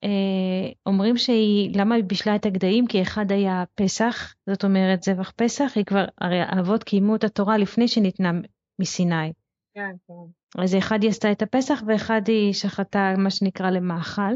אה, 0.03 0.71
אומרים 0.85 1.17
שהיא, 1.17 1.71
למה 1.79 1.95
היא 1.95 2.03
בישלה 2.03 2.35
את 2.35 2.45
הגדיים? 2.45 2.87
כי 2.87 3.01
אחד 3.01 3.31
היה 3.31 3.63
פסח, 3.75 4.35
זאת 4.49 4.63
אומרת 4.63 5.03
זבח 5.03 5.31
פסח, 5.35 5.71
היא 5.75 5.85
כבר, 5.85 6.05
הרי 6.21 6.39
האבות 6.41 6.83
קיימו 6.83 7.15
את 7.15 7.23
התורה 7.23 7.57
לפני 7.57 7.87
שניתנה 7.87 8.31
מסיני. 8.79 9.33
כן, 9.73 9.95
כן. 10.07 10.61
אז 10.63 10.75
אחד 10.75 10.99
היא 11.01 11.09
עשתה 11.09 11.31
את 11.31 11.41
הפסח 11.41 11.83
ואחד 11.87 12.21
היא 12.27 12.53
שחטה 12.53 13.13
מה 13.17 13.29
שנקרא 13.29 13.69
למאכל. 13.69 14.33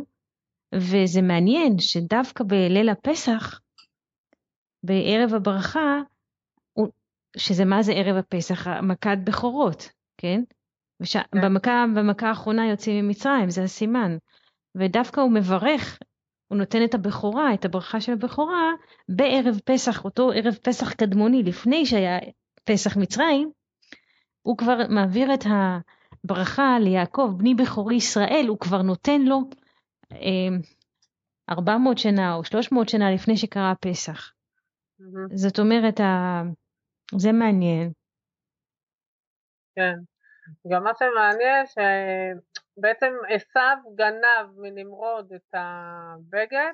וזה 0.76 1.22
מעניין 1.22 1.80
שדווקא 1.80 2.44
בליל 2.44 2.90
הפסח, 2.90 3.60
בערב 4.84 5.34
הברכה, 5.34 6.02
שזה 7.38 7.66
מה 7.66 7.82
זה 7.82 7.94
ערב 7.94 8.16
הפסח? 8.16 8.68
מכת 8.68 9.18
בכורות, 9.24 9.90
כן? 10.18 10.42
וש... 11.00 11.18
כן. 11.18 11.42
במכה, 11.42 11.86
במכה 11.96 12.30
האחרונה 12.30 12.70
יוצאים 12.70 13.06
ממצרים, 13.06 13.50
זה 13.50 13.64
הסימן. 13.64 14.18
ודווקא 14.76 15.22
הוא 15.22 15.32
מברך, 15.32 16.00
הוא 16.48 16.58
נותן 16.58 16.84
את 16.84 16.94
הבכורה, 16.94 17.54
את 17.54 17.66
הברכה 17.66 18.02
של 18.02 18.14
הבכורה, 18.14 18.72
בערב 19.10 19.60
פסח, 19.66 20.06
אותו 20.06 20.32
ערב 20.32 20.54
פסח 20.54 20.94
קדמוני, 20.94 21.44
לפני 21.44 21.86
שהיה 21.86 22.20
פסח 22.64 22.98
מצרים, 22.98 23.52
הוא 24.42 24.58
כבר 24.58 24.78
מעביר 24.90 25.34
את 25.34 25.46
הברכה 26.24 26.80
ליעקב, 26.80 27.32
בני 27.38 27.56
בכורי 27.56 27.96
ישראל, 27.96 28.46
הוא 28.48 28.58
כבר 28.60 28.82
נותן 28.82 29.22
לו 29.22 29.42
400 31.50 31.98
שנה 31.98 32.36
או 32.36 32.44
300 32.44 32.90
שנה 32.90 33.12
לפני 33.12 33.38
שקרה 33.38 33.72
הפסח. 33.72 34.34
מהמם. 35.00 35.38
זאת 35.38 35.60
אומרת, 35.60 36.00
ה... 36.00 36.42
זה 37.18 37.32
מעניין. 37.32 37.92
כן. 39.76 39.94
גם 40.72 40.84
מה 40.84 40.92
שמעניין 41.00 41.66
שבעצם 41.66 43.14
עשו 43.30 43.90
גנב 43.96 44.60
מנמרוד 44.60 45.34
את 45.34 45.54
הבגד, 45.54 46.72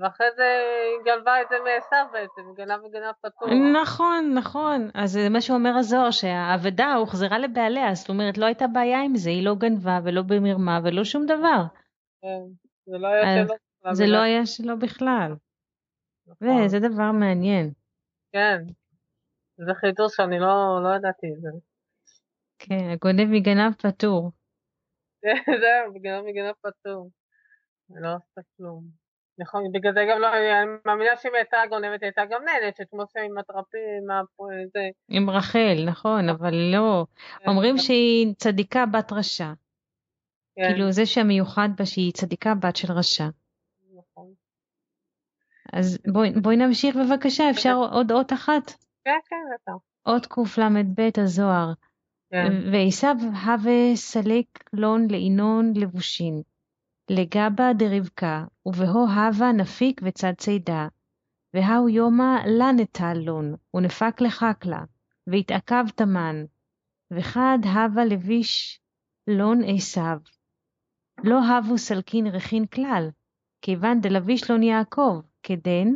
ואחרי 0.00 0.26
זה 0.36 0.60
היא 0.84 1.04
גנבה 1.04 1.42
את 1.42 1.46
זה 1.50 1.56
מעשו 1.64 2.12
בעצם, 2.12 2.42
גנב 2.56 2.84
וגנב 2.84 3.12
פתוח. 3.20 3.48
נכון, 3.82 4.34
נכון. 4.34 4.90
אז 4.94 5.12
זה 5.12 5.28
מה 5.30 5.40
שאומר 5.40 5.76
הזוהר, 5.78 6.10
שהאבדה 6.10 6.94
הוחזרה 6.94 7.38
לבעליה, 7.38 7.94
זאת 7.94 8.08
אומרת, 8.08 8.38
לא 8.38 8.46
הייתה 8.46 8.66
בעיה 8.66 9.02
עם 9.02 9.16
זה, 9.16 9.30
היא 9.30 9.44
לא 9.44 9.54
גנבה 9.54 9.98
ולא 10.04 10.22
במרמה 10.22 10.80
ולא 10.84 11.04
שום 11.04 11.26
דבר. 11.26 11.62
כן. 12.22 12.42
זה 12.86 12.98
לא 12.98 13.08
היה 13.08 13.36
שלו. 13.36 13.44
בכלל, 13.44 13.94
זה 13.94 14.06
לא 14.06 14.18
היה 14.22 14.46
שלו 14.46 14.78
בכלל. 14.78 15.32
נכון. 16.26 16.64
וזה 16.64 16.78
דבר 16.78 17.12
מעניין. 17.12 17.72
כן. 18.32 18.58
זה 19.56 19.74
חידוש 19.74 20.16
שאני 20.16 20.38
לא, 20.38 20.80
לא 20.84 20.88
ידעתי 20.96 21.26
את 21.36 21.40
זה. 21.40 21.48
כן, 22.58 22.90
הגונב 22.92 23.24
מגנב 23.30 23.72
פטור. 23.74 24.30
זהו, 25.62 25.94
בגלל 25.94 26.22
מגנב 26.22 26.52
פטור. 26.60 27.10
לא 27.90 28.08
עשתה 28.14 28.40
כלום. 28.56 28.84
נכון, 29.38 29.72
בגלל 29.72 29.92
זה 29.94 30.00
גם 30.10 30.20
לא, 30.20 30.28
אני 30.32 30.70
מאמינה 30.86 31.16
שאם 31.16 31.34
הייתה 31.34 31.56
גונבת, 31.68 32.02
הייתה 32.02 32.22
גם 32.30 32.42
נהנית, 32.44 32.76
כמו 32.90 33.04
שעם 33.12 33.38
הטרפים, 33.38 34.06
מה- 34.06 34.22
זה. 34.74 34.88
עם 35.08 35.30
רחל, 35.30 35.84
נכון, 35.86 36.28
אבל 36.28 36.54
לא. 36.72 37.06
אומרים 37.46 37.78
שהיא 37.78 38.34
צדיקה 38.38 38.84
בת 38.86 39.12
רשע. 39.12 39.52
כן, 40.56 40.62
כאילו 40.72 40.92
זה 40.92 41.06
שהמיוחד 41.06 41.68
בה 41.78 41.86
שהיא 41.86 42.12
צדיקה 42.12 42.54
בת 42.54 42.76
של 42.76 42.92
רשע. 42.92 43.28
נכון. 43.98 44.32
אז 45.72 45.98
בואי, 46.12 46.30
בואי 46.42 46.56
נמשיך 46.56 46.96
בבקשה, 46.96 47.50
אפשר 47.50 47.74
עוד 47.92 48.12
אות 48.12 48.32
אחת? 48.32 48.72
כן, 49.04 49.18
כן, 49.28 49.36
בטח. 49.54 49.72
אות 50.06 50.26
קל"ב 50.26 51.00
הזוהר. 51.22 51.72
כן, 52.30 52.72
ועשיו 52.72 53.16
הווה 53.44 53.96
סלק 53.96 54.46
לון 54.72 55.06
לעינון 55.10 55.72
לבושין. 55.76 56.42
לגבה 57.10 57.72
דרבקה, 57.78 58.44
ובהו 58.66 59.06
הווה 59.06 59.52
נפיק 59.52 60.00
וצד 60.04 60.32
צידה. 60.38 60.88
וההו 61.54 61.88
יומא 61.88 62.36
לה 62.46 62.72
נטל 62.72 63.14
לון, 63.14 63.54
ונפק 63.74 64.20
לחקלה, 64.20 64.84
והתעכב 65.26 65.84
תמן. 65.96 66.44
וחד 67.10 67.58
הווה 67.64 68.04
לביש 68.04 68.80
לון 69.26 69.60
עשיו. 69.66 70.18
לא 71.24 71.38
הבו 71.44 71.78
סלקין 71.78 72.26
רכין 72.26 72.66
כלל, 72.66 73.08
כיוון 73.62 74.00
דלביש 74.00 74.50
לון 74.50 74.62
יעקב, 74.62 75.20
כדן, 75.42 75.88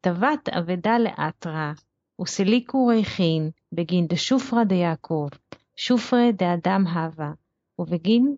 טבת 0.00 0.48
אבדה 0.48 0.98
לאתרא, 0.98 1.72
וסליקו 2.20 2.86
ריחין, 2.86 3.50
בגין 3.72 4.06
דשופרא 4.06 4.64
דיעקב, 4.64 5.28
שופרא 5.76 6.30
דאדם 6.32 6.86
הווה, 6.86 7.32
ובגין 7.78 8.36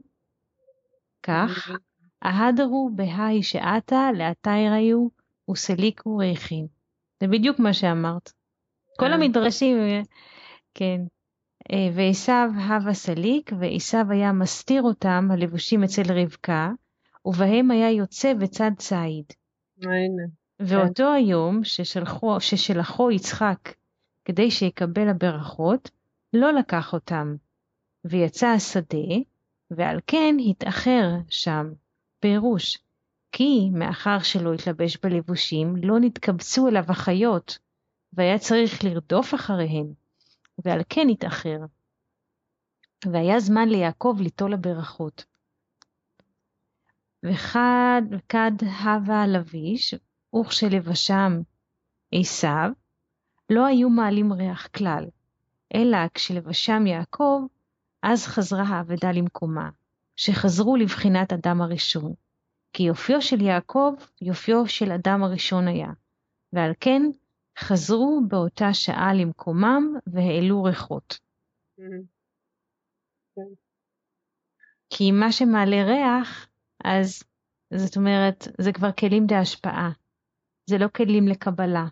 כך, 1.23 1.70
ההדרו 2.23 2.90
בהאי 2.94 3.42
שעתה 3.42 4.11
לאתייראיו 4.14 5.08
וסליקו 5.50 6.16
ריחין. 6.16 6.66
זה 7.20 7.28
בדיוק 7.28 7.58
מה 7.58 7.73
שאמרת. 7.73 8.32
כל 8.99 9.06
כן. 9.06 9.12
המדרשים, 9.12 9.76
כן. 10.75 11.00
אה, 11.72 11.88
ועשיו 11.94 12.50
הווה 12.68 12.94
סליק, 12.94 13.50
ועשיו 13.58 14.06
היה 14.10 14.32
מסתיר 14.32 14.82
אותם, 14.82 15.28
הלבושים 15.30 15.84
אצל 15.84 16.12
רבקה, 16.12 16.70
ובהם 17.25 17.70
היה 17.70 17.90
יוצא 17.90 18.34
בצד 18.34 18.70
ציד. 18.78 19.25
ואותו 20.60 21.12
היום 21.12 21.64
ששלחו, 21.64 22.40
ששלחו 22.40 23.10
יצחק 23.10 23.75
כדי 24.25 24.50
שיקבל 24.50 25.08
הברכות, 25.08 25.90
לא 26.32 26.52
לקח 26.52 26.92
אותם, 26.92 27.37
ויצא 28.04 28.46
השדה, 28.46 29.14
ועל 29.70 30.00
כן 30.06 30.37
התאחר 30.50 31.08
שם. 31.28 31.72
פירוש, 32.20 32.78
כי 33.32 33.70
מאחר 33.72 34.18
שלא 34.18 34.54
התלבש 34.54 34.96
בלבושים, 34.96 35.76
לא 35.76 36.00
נתקבצו 36.00 36.68
אליו 36.68 36.84
החיות, 36.88 37.58
והיה 38.12 38.38
צריך 38.38 38.84
לרדוף 38.84 39.34
אחריהן, 39.34 39.92
ועל 40.65 40.81
כן 40.88 41.09
התאחר. 41.11 41.59
והיה 43.07 43.41
זמן 43.41 43.69
ליעקב 43.69 44.17
ליטול 44.21 44.55
הברכות. 44.55 45.25
וכד, 47.23 48.03
וכד 48.11 48.53
הווה 48.85 49.27
לביש, 49.27 49.95
וכשלבשם 50.41 51.33
עשיו, 52.12 52.71
לא 53.50 53.67
היו 53.67 53.91
מעלים 53.91 54.33
ריח 54.33 54.67
כלל, 54.67 55.05
אלא 55.75 55.99
כשלבשם 56.15 56.87
יעקב, 56.87 57.43
אז 58.03 58.27
חזרה 58.27 58.62
האבדה 58.62 59.12
למקומה, 59.12 59.71
שחזרו 60.17 60.77
לבחינת 60.77 61.33
אדם 61.33 61.62
הראשון. 61.62 62.15
כי 62.73 62.83
יופיו 62.83 63.23
של 63.23 63.41
יעקב, 63.41 63.95
יופיו 64.23 64.67
של 64.67 64.93
אדם 64.93 65.23
הראשון 65.23 65.69
היה, 65.69 65.91
ועל 66.53 66.73
כן 66.81 67.03
חזרו 67.59 68.21
באותה 68.29 68.75
שעה 68.75 69.15
למקומם 69.15 69.95
והעלו 70.07 70.62
ריחות. 70.62 71.19
כי 74.91 75.12
מה 75.12 75.33
שמעלה 75.33 75.85
ריח, 75.85 76.49
אז 76.85 77.23
זאת 77.75 77.97
אומרת, 77.97 78.49
זה 78.61 78.73
כבר 78.73 78.93
כלים 78.93 79.27
דהשפעה. 79.27 79.91
זה 80.71 80.79
לא 80.79 80.88
כלים 80.88 81.29
לקבלה. 81.29 81.87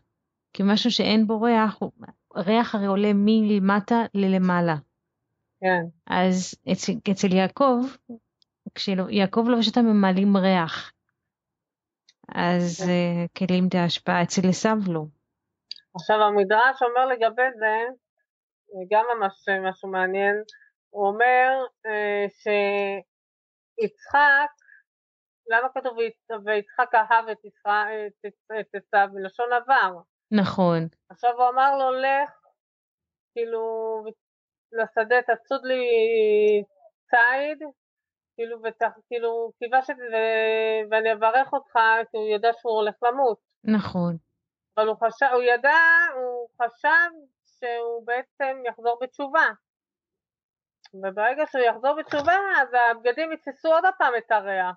כי 0.53 0.63
משהו 0.67 0.91
שאין 0.91 1.27
בו 1.27 1.41
ריח, 1.41 1.79
ריח 2.37 2.75
הרי 2.75 2.87
עולה 2.87 3.11
מלמטה 3.15 3.97
ללמעלה. 4.15 4.77
כן. 5.61 5.83
אז 6.07 6.55
אצל, 6.73 6.93
אצל 7.11 7.33
יעקב, 7.33 7.81
כשיעקב 8.75 9.45
לא 9.49 9.59
פשוט 9.61 9.79
ממלאים 9.79 10.37
ריח, 10.37 10.93
אז 12.29 12.77
כן. 12.79 12.87
uh, 12.87 13.39
כלים 13.39 13.69
דהשפעה, 13.69 14.23
אצל 14.23 14.49
עשיו 14.49 14.79
לא. 14.87 15.05
עכשיו 15.97 16.23
המדרש 16.23 16.83
אומר 16.83 17.07
לגבי 17.07 17.51
זה, 17.59 17.77
גם 18.91 19.05
ממש 19.17 19.49
משהו 19.69 19.89
מעניין, 19.89 20.37
הוא 20.91 21.09
אומר 21.09 21.65
uh, 21.87 22.29
שיצחק, 23.81 24.51
למה 25.51 25.69
כתוב 25.75 25.97
ויצחק 26.45 26.95
אהב 26.95 27.29
את, 27.29 27.39
את 28.61 28.75
עשיו 28.75 29.09
מלשון 29.13 29.53
עבר? 29.53 29.93
נכון. 30.31 30.89
עכשיו 31.11 31.31
הוא 31.37 31.49
אמר 31.49 31.77
לו 31.79 31.91
לך, 31.93 32.31
כאילו, 33.33 33.63
לשדה 34.73 35.17
תצוד 35.23 35.61
לי 35.65 35.85
ציד, 37.11 37.59
כאילו, 38.37 38.59
ותח, 38.63 38.93
כאילו, 39.09 39.53
כיבש 39.59 39.91
את 39.91 39.97
זה 39.97 40.07
ואני 40.91 41.13
אברך 41.13 41.53
אותך, 41.53 41.79
כי 42.11 42.17
הוא 42.17 42.29
ידע 42.29 42.49
שהוא 42.53 42.73
הולך 42.73 42.95
למות. 43.03 43.39
נכון. 43.65 44.17
אבל 44.77 44.89
הוא 44.89 44.97
חשב, 44.97 45.27
הוא 45.33 45.43
ידע, 45.43 45.79
הוא 46.15 46.49
חשב 46.63 47.11
שהוא 47.47 48.07
בעצם 48.07 48.63
יחזור 48.69 48.99
בתשובה. 49.03 49.47
וברגע 50.95 51.45
שהוא 51.47 51.63
יחזור 51.63 51.97
בתשובה, 51.99 52.35
אז 52.63 52.69
הבגדים 52.91 53.33
יתפסו 53.33 53.69
עוד 53.69 53.85
פעם 53.99 54.13
את 54.19 54.31
הריח. 54.31 54.77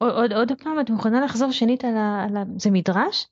עוד, 0.00 0.12
עוד, 0.12 0.32
עוד 0.32 0.52
פעם, 0.62 0.80
את 0.80 0.90
מוכנה 0.90 1.24
לחזור 1.24 1.52
שנית 1.52 1.84
על 1.84 1.96
ה... 1.96 2.24
על 2.24 2.36
ה... 2.36 2.42
זה 2.56 2.70
מדרש? 2.72 3.26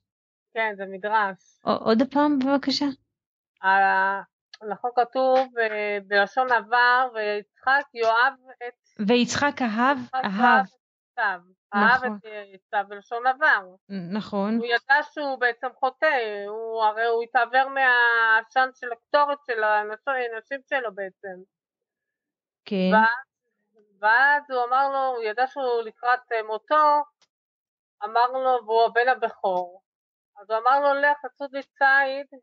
כן, 0.53 0.73
זה 0.77 0.83
מדרש. 0.85 1.59
עוד 1.63 1.97
פעם, 2.11 2.39
בבקשה. 2.39 2.85
נכון 4.71 4.91
כתוב 4.95 5.57
אה, 5.57 5.97
בלשון 6.07 6.51
עבר, 6.51 7.07
ויצחק 7.13 7.85
יאהב 7.93 8.33
את... 8.67 9.07
ויצחק 9.07 9.61
אהב, 9.61 9.97
אהב. 10.13 10.65
אהב 11.75 12.03
את 12.03 12.11
עשיו 12.25 12.79
נכון. 12.81 12.89
בלשון 12.89 13.27
עבר. 13.27 13.75
נכון. 14.13 14.57
הוא 14.57 14.65
ידע 14.65 15.03
שהוא 15.11 15.39
בעצם 15.39 15.67
חוטא, 15.79 16.45
הוא 16.47 16.83
הרי 16.83 17.05
הוא 17.05 17.23
התעוור 17.23 17.69
מהעשן 17.69 18.69
של 18.73 18.91
הקטורת 18.91 19.37
של 19.45 19.63
האנשים 19.63 20.61
שלו 20.69 20.95
בעצם. 20.95 21.41
כן. 22.65 22.91
ואז 23.99 24.51
הוא 24.51 24.63
אמר 24.63 24.89
לו, 24.89 25.15
הוא 25.15 25.23
ידע 25.23 25.47
שהוא 25.47 25.81
לקראת 25.81 26.31
אה, 26.31 26.43
מותו, 26.43 27.03
אמר 28.03 28.27
לו, 28.31 28.65
והוא 28.65 28.85
הבן 28.85 29.07
הבכור. 29.07 29.81
אז 30.37 30.49
הוא 30.49 30.57
אמר 30.57 30.79
לו, 30.79 31.01
לך, 31.01 31.25
תצוד 31.25 31.53
לי 31.53 31.63
ציד, 31.63 32.39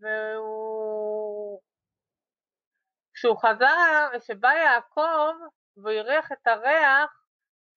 והוא... 0.00 1.60
כשהוא 3.14 3.36
חזר, 3.36 4.08
כשבא 4.18 4.52
יעקב 4.52 5.34
והוא 5.76 5.90
הריח 5.90 6.32
את 6.32 6.46
הריח, 6.46 7.25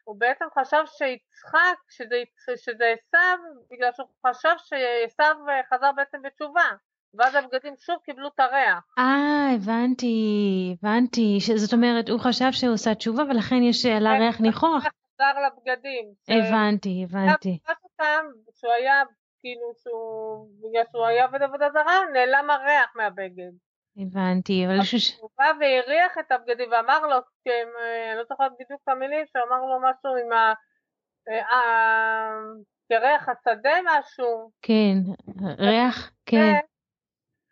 הוא 0.09 0.19
בעצם 0.19 0.45
חשב 0.59 0.83
שיצחק, 0.85 1.77
שזה, 1.89 2.15
שזה 2.55 2.93
עשיו, 2.97 3.37
בגלל 3.71 3.89
שהוא 3.95 4.07
חשב 4.27 4.55
שעשיו 4.57 5.35
חזר 5.73 5.91
בעצם 5.95 6.21
בתשובה. 6.21 6.69
ואז 7.13 7.35
הבגדים 7.35 7.73
שוב 7.77 7.95
קיבלו 8.05 8.27
את 8.27 8.39
הריח. 8.39 8.83
אה, 8.97 9.55
הבנתי, 9.55 10.15
הבנתי. 10.83 11.37
זאת 11.55 11.73
אומרת, 11.73 12.09
הוא 12.09 12.19
חשב 12.19 12.51
שהוא 12.51 12.73
עושה 12.73 12.95
תשובה 12.95 13.23
ולכן 13.23 13.55
יש 13.55 13.85
על 13.85 14.07
הריח 14.07 14.37
כן, 14.37 14.43
ניחוח. 14.43 14.83
חזר 14.83 15.33
לבגדים. 15.45 16.05
הבנתי, 16.29 17.05
הבנתי. 17.09 17.59
שהוא 18.59 18.71
היה 18.71 19.03
כאילו 19.39 19.71
שהוא, 19.83 20.47
בגלל 20.59 20.83
שהוא 20.91 21.05
היה 21.05 21.25
עובד 21.25 21.41
עבודה 21.41 21.69
זרה, 21.73 21.99
נעלם 22.13 22.49
הריח 22.49 22.93
מהבגד. 22.95 23.51
הבנתי, 23.97 24.65
אבל 24.65 24.83
ש... 24.83 25.19
הוא 25.19 25.29
בא 25.37 25.51
והריח 25.59 26.17
את 26.19 26.31
הבגדים 26.31 26.69
ואמר 26.71 26.99
לו, 27.07 27.17
כן, 27.45 27.67
אני 28.09 28.17
לא 28.17 28.23
זוכרת 28.29 28.51
בדיוק 28.59 28.81
את 28.83 28.89
המילים, 28.89 29.25
שאמר 29.33 29.61
לו 29.61 29.79
משהו 29.79 30.15
עם 30.25 30.31
ה... 30.31 30.53
כריח 32.89 33.29
השדה 33.29 33.77
משהו. 33.85 34.51
כן, 34.61 34.97
ריח, 35.57 36.11
כן. 36.25 36.53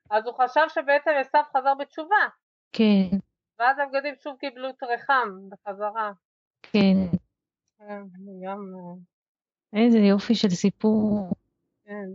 אז 0.10 0.26
הוא 0.26 0.34
חשב 0.34 0.62
שבעצם 0.67 1.12
עשיו 1.19 1.43
חזר 1.58 1.73
בתשובה. 1.73 2.28
כן. 2.71 3.17
ואז 3.60 3.78
הבגדים 3.80 4.15
שוב 4.23 4.38
קיבלו 4.39 4.69
את 4.69 4.84
ריחם 4.84 5.30
בחזרה. 5.50 6.12
כן. 6.62 7.17
כן 7.78 8.02
גם... 8.45 8.73
איזה 9.73 9.97
יופי 9.97 10.36
של 10.36 10.50
סיפור. 10.50 11.30
כן, 11.86 12.06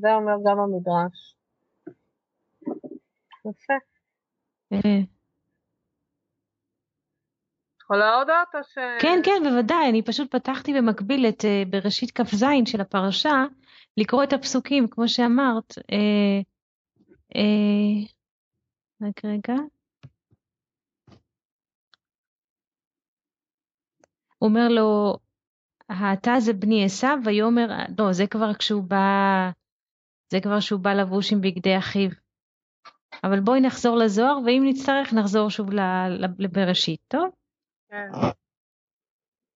זה 0.00 0.14
אומר 0.14 0.36
גם 0.44 0.58
המדרש. 0.58 1.37
יפה. 3.50 3.74
אה. 4.72 5.00
יכולה 7.82 8.14
הודעות 8.14 8.48
או 8.54 8.60
ש... 8.64 8.78
כן, 9.02 9.20
כן, 9.24 9.42
בוודאי. 9.44 9.88
אני 9.90 10.02
פשוט 10.02 10.34
פתחתי 10.34 10.74
במקביל 10.74 11.26
את 11.28 11.44
אה, 11.44 11.62
בראשית 11.70 12.10
כ"ז 12.10 12.44
של 12.64 12.80
הפרשה, 12.80 13.44
לקרוא 13.96 14.24
את 14.24 14.32
הפסוקים, 14.32 14.88
כמו 14.90 15.08
שאמרת. 15.08 15.74
אה, 15.92 16.40
רק 19.02 19.24
רגע. 19.24 19.54
הוא 24.38 24.48
אומר 24.48 24.68
לו, 24.68 25.16
האתה 25.88 26.34
זה 26.40 26.52
בני 26.52 26.84
עשיו, 26.84 27.18
ויאמר, 27.24 27.66
לא, 27.98 28.12
זה 28.12 28.26
כבר 28.26 28.54
כשהוא 28.54 28.82
בא, 28.82 29.50
זה 30.30 30.40
כבר 30.40 30.58
כשהוא 30.58 30.80
בא 30.80 30.92
לבוש 30.92 31.32
עם 31.32 31.40
בגדי 31.40 31.78
אחיו. 31.78 32.10
אבל 33.24 33.40
בואי 33.40 33.60
נחזור 33.60 33.96
לזוהר, 33.96 34.38
ואם 34.46 34.62
נצטרך 34.66 35.12
נחזור 35.12 35.50
שוב 35.50 35.70
לבראשית, 36.38 37.00
טוב? 37.08 37.30
כן. 37.90 38.10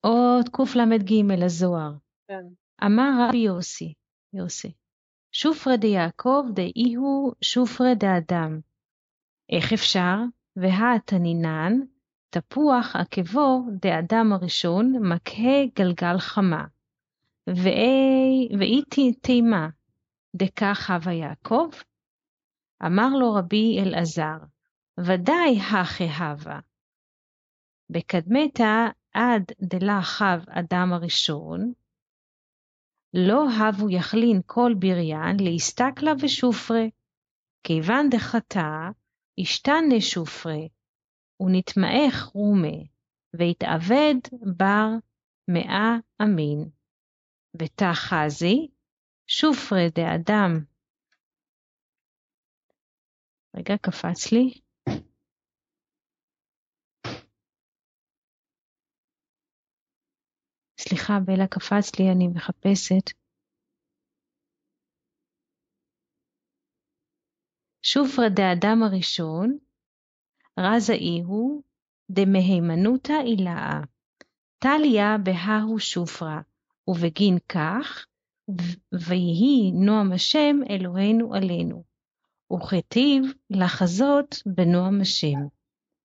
עוד 0.00 0.48
קל"ג 0.48 1.12
לזוהר. 1.38 1.92
כן. 2.28 2.44
אמר 2.84 3.10
רבי 3.28 3.38
יוסי, 3.38 3.92
יוסי, 4.32 4.72
שופרא 5.32 5.76
דיעקב 5.76 6.44
דאיהו 6.54 7.32
שופרא 7.40 7.94
דאדם. 7.94 8.60
איך 9.52 9.72
אפשר? 9.72 10.16
והתנינן 10.56 11.72
תפוח 12.30 12.96
עקבו 12.96 13.62
דאדם 13.80 14.32
הראשון 14.32 14.92
מקהה 15.12 15.66
גלגל 15.76 16.18
חמה. 16.18 16.64
ואי 18.58 19.12
תימה 19.20 19.68
דקה 20.36 20.72
חווה 20.74 21.12
יעקב? 21.12 21.68
אמר 22.86 23.08
לו 23.20 23.34
רבי 23.34 23.78
אלעזר, 23.80 24.38
ודאי 25.00 25.60
הכי 25.60 26.04
הווה. 26.04 26.60
בקדמתה 27.90 28.86
עד 29.14 29.42
דלה 29.60 30.02
חב 30.02 30.38
אדם 30.48 30.92
הראשון, 30.92 31.72
לא 33.14 33.44
הבו 33.50 33.90
יכלין 33.90 34.40
כל 34.46 34.72
בריין 34.78 35.36
להסתכלה 35.40 36.12
ושופרה, 36.20 36.84
כיוון 37.64 38.08
דחתה, 38.10 38.90
השתנה 39.38 40.00
שופרה, 40.00 40.60
ונתמעך 41.40 42.24
רומה, 42.24 42.76
והתאבד 43.34 44.14
בר 44.56 44.88
מאה 45.48 45.96
אמין. 46.22 46.68
ותחזי, 47.58 48.68
שופרי 49.26 49.88
דאדם. 49.94 50.71
רגע, 53.56 53.76
קפץ 53.76 54.32
לי. 54.32 54.60
סליחה, 60.80 61.12
בלה 61.24 61.46
קפץ 61.46 61.98
לי, 61.98 62.12
אני 62.12 62.28
מחפשת. 62.28 63.22
שופרא 67.82 68.28
דאדם 68.28 68.82
הראשון, 68.82 69.58
רזאי 70.60 71.22
הוא 71.24 71.62
דמהימנותא 72.10 73.12
אילאה, 73.24 73.80
טליה 74.58 75.16
בההו 75.24 75.78
שופרא, 75.78 76.40
ובגין 76.88 77.38
כך, 77.48 78.06
ויהי 78.92 79.72
נועם 79.74 80.12
השם 80.12 80.56
אלוהינו 80.70 81.34
עלינו, 81.34 81.91
וכתיב 82.54 83.22
לחזות 83.50 84.34
בנועם 84.46 85.00
השם. 85.00 85.38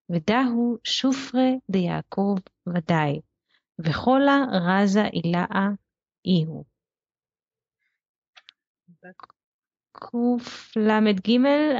ודהו 0.09 0.77
שופרי 0.83 1.59
דיעקב 1.71 2.35
ודאי, 2.67 3.21
וכלה 3.79 4.37
רזה 4.51 5.03
אילאה 5.13 5.67
איהו. 6.25 6.63
קל"ג 9.91 11.29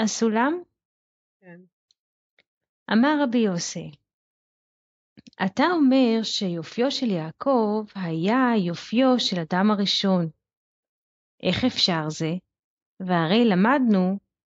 הסולם? 0.04 0.54
כן. 1.40 1.60
אמר 2.94 3.24
רבי 3.24 3.38
יוסי, 3.38 3.92
אתה 5.46 5.64
אומר 5.64 6.24
שיופיו 6.24 6.92
של 6.92 7.06
יעקב 7.06 7.86
היה 7.96 8.52
יופיו 8.68 9.20
של 9.20 9.40
אדם 9.40 9.72
הראשון. 9.72 10.30
איך 11.44 11.66
אפשר 11.66 12.10
זה? 12.10 12.32
והרי 13.00 13.46
למדנו, 13.46 14.18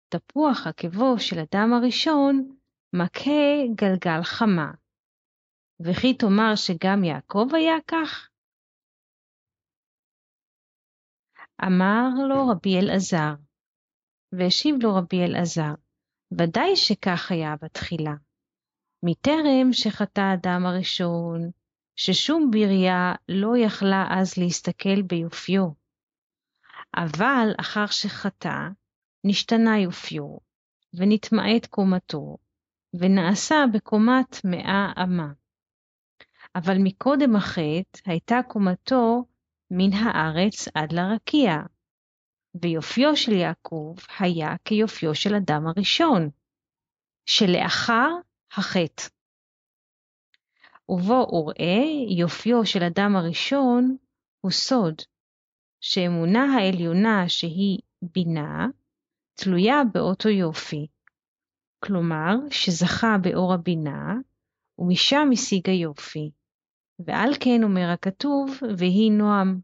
תפוח 0.10 0.68
עקבו 0.68 1.20
של 1.20 1.36
אדם 1.40 1.74
הראשון 1.74 2.58
מכה 2.94 3.66
גלגל 3.76 4.24
חמה. 4.24 4.72
וכי 5.80 6.14
תאמר 6.14 6.56
שגם 6.56 7.04
יעקב 7.04 7.48
היה 7.54 7.76
כך? 7.88 8.30
אמר 11.66 12.08
לו 12.30 12.48
רבי 12.48 12.80
אלעזר, 12.80 13.34
והשיב 14.32 14.76
לו 14.84 14.96
רבי 14.96 15.18
אלעזר, 15.26 15.74
ודאי 16.32 16.76
שכך 16.76 17.32
היה 17.32 17.56
בתחילה. 17.62 18.14
מטרם 19.04 19.74
שחטא 19.74 20.22
האדם 20.22 20.66
הראשון, 20.66 21.52
ששום 21.96 22.52
בריה 22.52 23.14
לא 23.30 23.58
יכלה 23.58 24.08
אז 24.10 24.38
להסתכל 24.38 25.02
ביופיו. 25.02 25.68
אבל 26.96 27.48
אחר 27.60 27.88
שחטא, 27.88 28.70
נשתנה 29.28 29.80
יופיו, 29.80 30.38
ונתמעט 30.94 31.66
קומתו, 31.70 32.38
ונעשה 32.94 33.56
בקומת 33.74 34.46
מאה 34.46 34.92
אמה. 35.04 35.28
אבל 36.56 36.78
מקודם 36.84 37.36
החטא 37.36 38.00
הייתה 38.06 38.40
קומתו 38.48 39.26
מן 39.72 39.94
הארץ 39.94 40.68
עד 40.76 40.92
לרקיע, 40.92 41.52
ויופיו 42.62 43.16
של 43.16 43.32
יעקב 43.32 43.96
היה 44.20 44.56
כיופיו 44.66 45.16
של 45.16 45.36
אדם 45.36 45.68
הראשון, 45.68 46.30
שלאחר 47.26 48.10
החטא. 48.52 49.04
ובו 50.90 51.28
וראה 51.36 51.84
יופיו 52.18 52.66
של 52.66 52.84
אדם 52.84 53.16
הראשון 53.16 53.98
הוא 54.42 54.52
סוד, 54.52 54.96
שאמונה 55.82 56.44
העליונה 56.56 57.30
שהיא 57.30 57.80
בינה, 58.02 58.68
תלויה 59.40 59.82
באותו 59.94 60.30
יופי. 60.30 60.88
כלומר, 61.86 62.36
שזכה 62.50 63.18
באור 63.22 63.54
הבינה, 63.54 64.16
ומשם 64.80 65.30
השיג 65.34 65.70
היופי. 65.70 66.32
ועל 67.00 67.30
כן 67.44 67.64
אומר 67.64 67.90
הכתוב, 67.94 68.60
ויהי 68.78 69.10
נועם. 69.10 69.60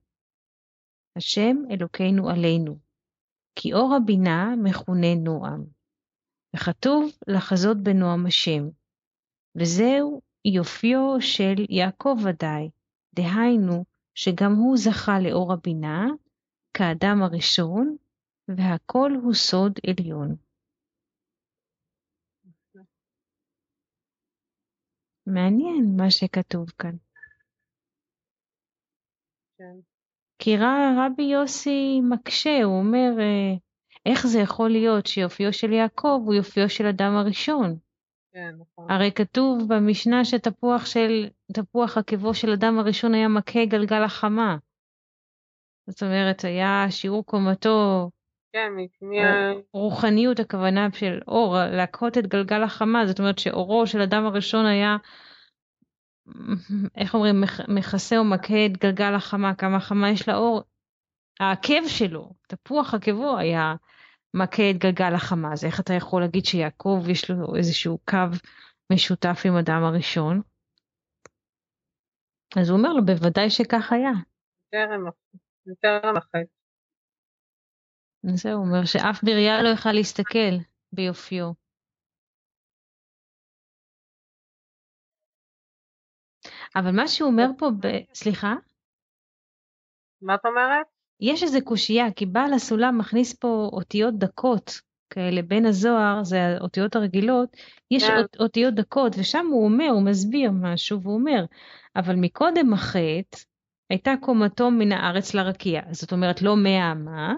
השם 1.17 1.55
אלוקינו 1.71 2.29
עלינו, 2.29 2.79
כי 3.55 3.73
אור 3.73 3.95
הבינה 3.95 4.55
מכונה 4.63 5.15
נועם. 5.15 5.65
וכתוב 6.55 7.11
לחזות 7.27 7.77
בנועם 7.83 8.25
השם. 8.25 8.63
וזהו 9.55 10.21
יופיו 10.45 11.21
של 11.21 11.55
יעקב 11.69 12.15
ודאי, 12.23 12.69
דהיינו 13.15 13.85
שגם 14.15 14.53
הוא 14.55 14.77
זכה 14.77 15.19
לאור 15.19 15.53
הבינה, 15.53 16.05
כאדם 16.73 17.23
הראשון, 17.23 17.97
והכל 18.47 19.11
הוא 19.23 19.33
סוד 19.33 19.79
עליון. 19.89 20.35
מעניין 25.27 25.95
מה 25.97 26.11
שכתוב 26.11 26.69
כאן. 26.69 26.95
כן. 29.57 29.79
כי 30.39 30.57
רבי 30.97 31.23
יוסי 31.23 32.01
מקשה, 32.09 32.63
הוא 32.63 32.79
אומר, 32.79 33.19
אה, 33.19 33.55
איך 34.05 34.27
זה 34.27 34.39
יכול 34.39 34.69
להיות 34.69 35.05
שיופיו 35.05 35.53
של 35.53 35.71
יעקב 35.71 36.21
הוא 36.25 36.33
יופיו 36.33 36.69
של 36.69 36.85
אדם 36.85 37.15
הראשון? 37.15 37.77
כן, 38.33 38.55
נכון. 38.59 38.91
הרי 38.91 39.11
כתוב 39.11 39.57
במשנה 39.67 40.25
שתפוח 40.25 40.85
של, 40.85 41.29
תפוח 41.53 41.97
עקבו 41.97 42.33
של 42.33 42.51
אדם 42.51 42.79
הראשון 42.79 43.13
היה 43.13 43.27
מכה 43.27 43.65
גלגל 43.65 44.03
החמה. 44.03 44.57
זאת 45.89 46.03
אומרת, 46.03 46.43
היה 46.43 46.85
שיעור 46.89 47.25
קומתו, 47.25 48.09
כן, 48.53 48.71
מ... 49.01 49.11
רוחניות 49.73 50.39
הכוונה 50.39 50.87
של 50.93 51.19
אור, 51.27 51.55
להכות 51.71 52.17
את 52.17 52.27
גלגל 52.27 52.63
החמה, 52.63 53.05
זאת 53.05 53.19
אומרת 53.19 53.39
שאורו 53.39 53.87
של 53.87 54.01
אדם 54.01 54.25
הראשון 54.25 54.65
היה, 54.65 54.97
איך 56.97 57.13
אומרים, 57.13 57.43
מכסה 57.67 58.17
או 58.17 58.23
מכה 58.23 58.65
את 58.65 58.77
גלגל 58.77 59.15
החמה, 59.15 59.55
כמה 59.55 59.79
חמה 59.79 60.09
יש 60.09 60.29
לאור. 60.29 60.63
העקב 61.39 61.87
שלו, 61.87 62.33
תפוח 62.47 62.93
עקבו 62.93 63.37
היה 63.37 63.75
מכה 64.33 64.69
את 64.69 64.77
גלגל 64.77 65.13
החמה, 65.15 65.53
אז 65.53 65.65
איך 65.65 65.79
אתה 65.79 65.93
יכול 65.93 66.21
להגיד 66.21 66.45
שיעקב 66.45 67.03
יש 67.09 67.31
לו 67.31 67.55
איזשהו 67.55 67.97
קו 68.09 68.17
משותף 68.93 69.41
עם 69.45 69.55
אדם 69.55 69.83
הראשון? 69.83 70.41
אז 72.57 72.69
הוא 72.69 72.77
אומר 72.77 72.93
לו, 72.93 73.05
בוודאי 73.05 73.49
שכך 73.49 73.91
היה. 73.91 74.11
טרם 75.81 76.17
החטא. 76.17 76.52
זהו, 78.23 78.57
הוא 78.57 78.65
אומר 78.67 78.85
שאף 78.85 79.23
בריה 79.23 79.63
לא 79.63 79.69
יכל 79.69 79.91
להסתכל 79.91 80.57
ביופיו. 80.91 81.51
אבל 86.75 86.91
מה 86.91 87.07
שהוא 87.07 87.29
אומר 87.29 87.47
פה, 87.57 87.69
ב... 87.79 87.87
סליחה? 88.13 88.55
מה 90.21 90.35
את 90.35 90.45
אומרת? 90.45 90.85
יש 91.19 91.43
איזה 91.43 91.61
קושייה, 91.61 92.11
כי 92.15 92.25
בעל 92.25 92.53
הסולם 92.53 92.97
מכניס 92.97 93.33
פה 93.33 93.69
אותיות 93.73 94.17
דקות 94.17 94.81
כאלה 95.09 95.41
בין 95.41 95.65
הזוהר, 95.65 96.23
זה 96.23 96.37
האותיות 96.41 96.95
הרגילות, 96.95 97.57
יש 97.91 98.03
כן. 98.03 98.17
אות, 98.17 98.35
אותיות 98.39 98.73
דקות, 98.73 99.15
ושם 99.19 99.45
הוא 99.51 99.65
אומר, 99.65 99.89
הוא 99.89 100.05
מסביר 100.05 100.51
משהו, 100.51 101.01
והוא 101.01 101.13
אומר, 101.15 101.45
אבל 101.95 102.15
מקודם 102.15 102.73
החטא 102.73 103.37
הייתה 103.89 104.13
קומתו 104.21 104.71
מן 104.71 104.91
הארץ 104.91 105.33
לרקיע, 105.33 105.81
זאת 105.91 106.11
אומרת 106.11 106.41
לא 106.41 106.57
מהאמה, 106.57 107.33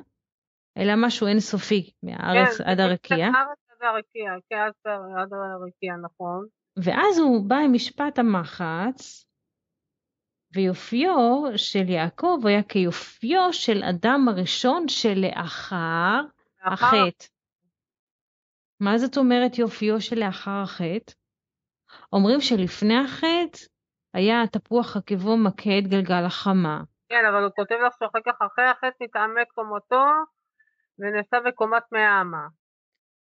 אלא 0.77 0.93
משהו 0.97 1.27
אינסופי, 1.27 1.91
מהארץ 2.03 2.57
כן, 2.57 2.63
עד 2.63 2.79
הרקיע. 2.79 3.29
מהארץ 3.29 3.57
עד 3.69 3.87
הרקיע, 3.87 4.31
כן, 4.49 4.57
עד 5.17 5.29
הרקיע, 5.33 5.93
נכון. 5.95 6.47
ואז 6.83 7.19
הוא 7.19 7.49
בא 7.49 7.55
עם 7.55 7.73
משפט 7.73 8.19
המחץ, 8.19 9.25
ויופיו 10.55 11.17
של 11.55 11.89
יעקב 11.89 12.39
היה 12.45 12.63
כיופיו 12.63 13.53
של 13.53 13.83
אדם 13.83 14.25
הראשון 14.29 14.87
שלאחר 14.87 16.21
לאחר- 16.65 16.73
החטא. 16.73 17.25
מה 18.79 18.97
זאת 18.97 19.17
אומרת 19.17 19.57
יופיו 19.57 20.01
שלאחר 20.01 20.61
החטא? 20.63 21.13
אומרים 22.13 22.41
שלפני 22.41 22.97
החטא 22.97 23.59
היה 24.13 24.47
תפוח 24.51 24.97
עקבו 24.97 25.37
מכה 25.37 25.77
את 25.79 25.87
גלגל 25.87 26.25
החמה. 26.25 26.81
כן, 27.09 27.25
אבל 27.29 27.43
הוא 27.43 27.51
כותב 27.55 27.75
לך 27.87 27.93
שאחר 27.99 28.19
כך, 28.25 28.41
אחרי 28.41 28.65
החטא 28.65 29.03
נתעמק 29.03 29.47
קומתו 29.55 30.03
ונעשה 30.99 31.37
בקומת 31.47 31.83
מאה 31.91 32.21
אמה. 32.21 32.47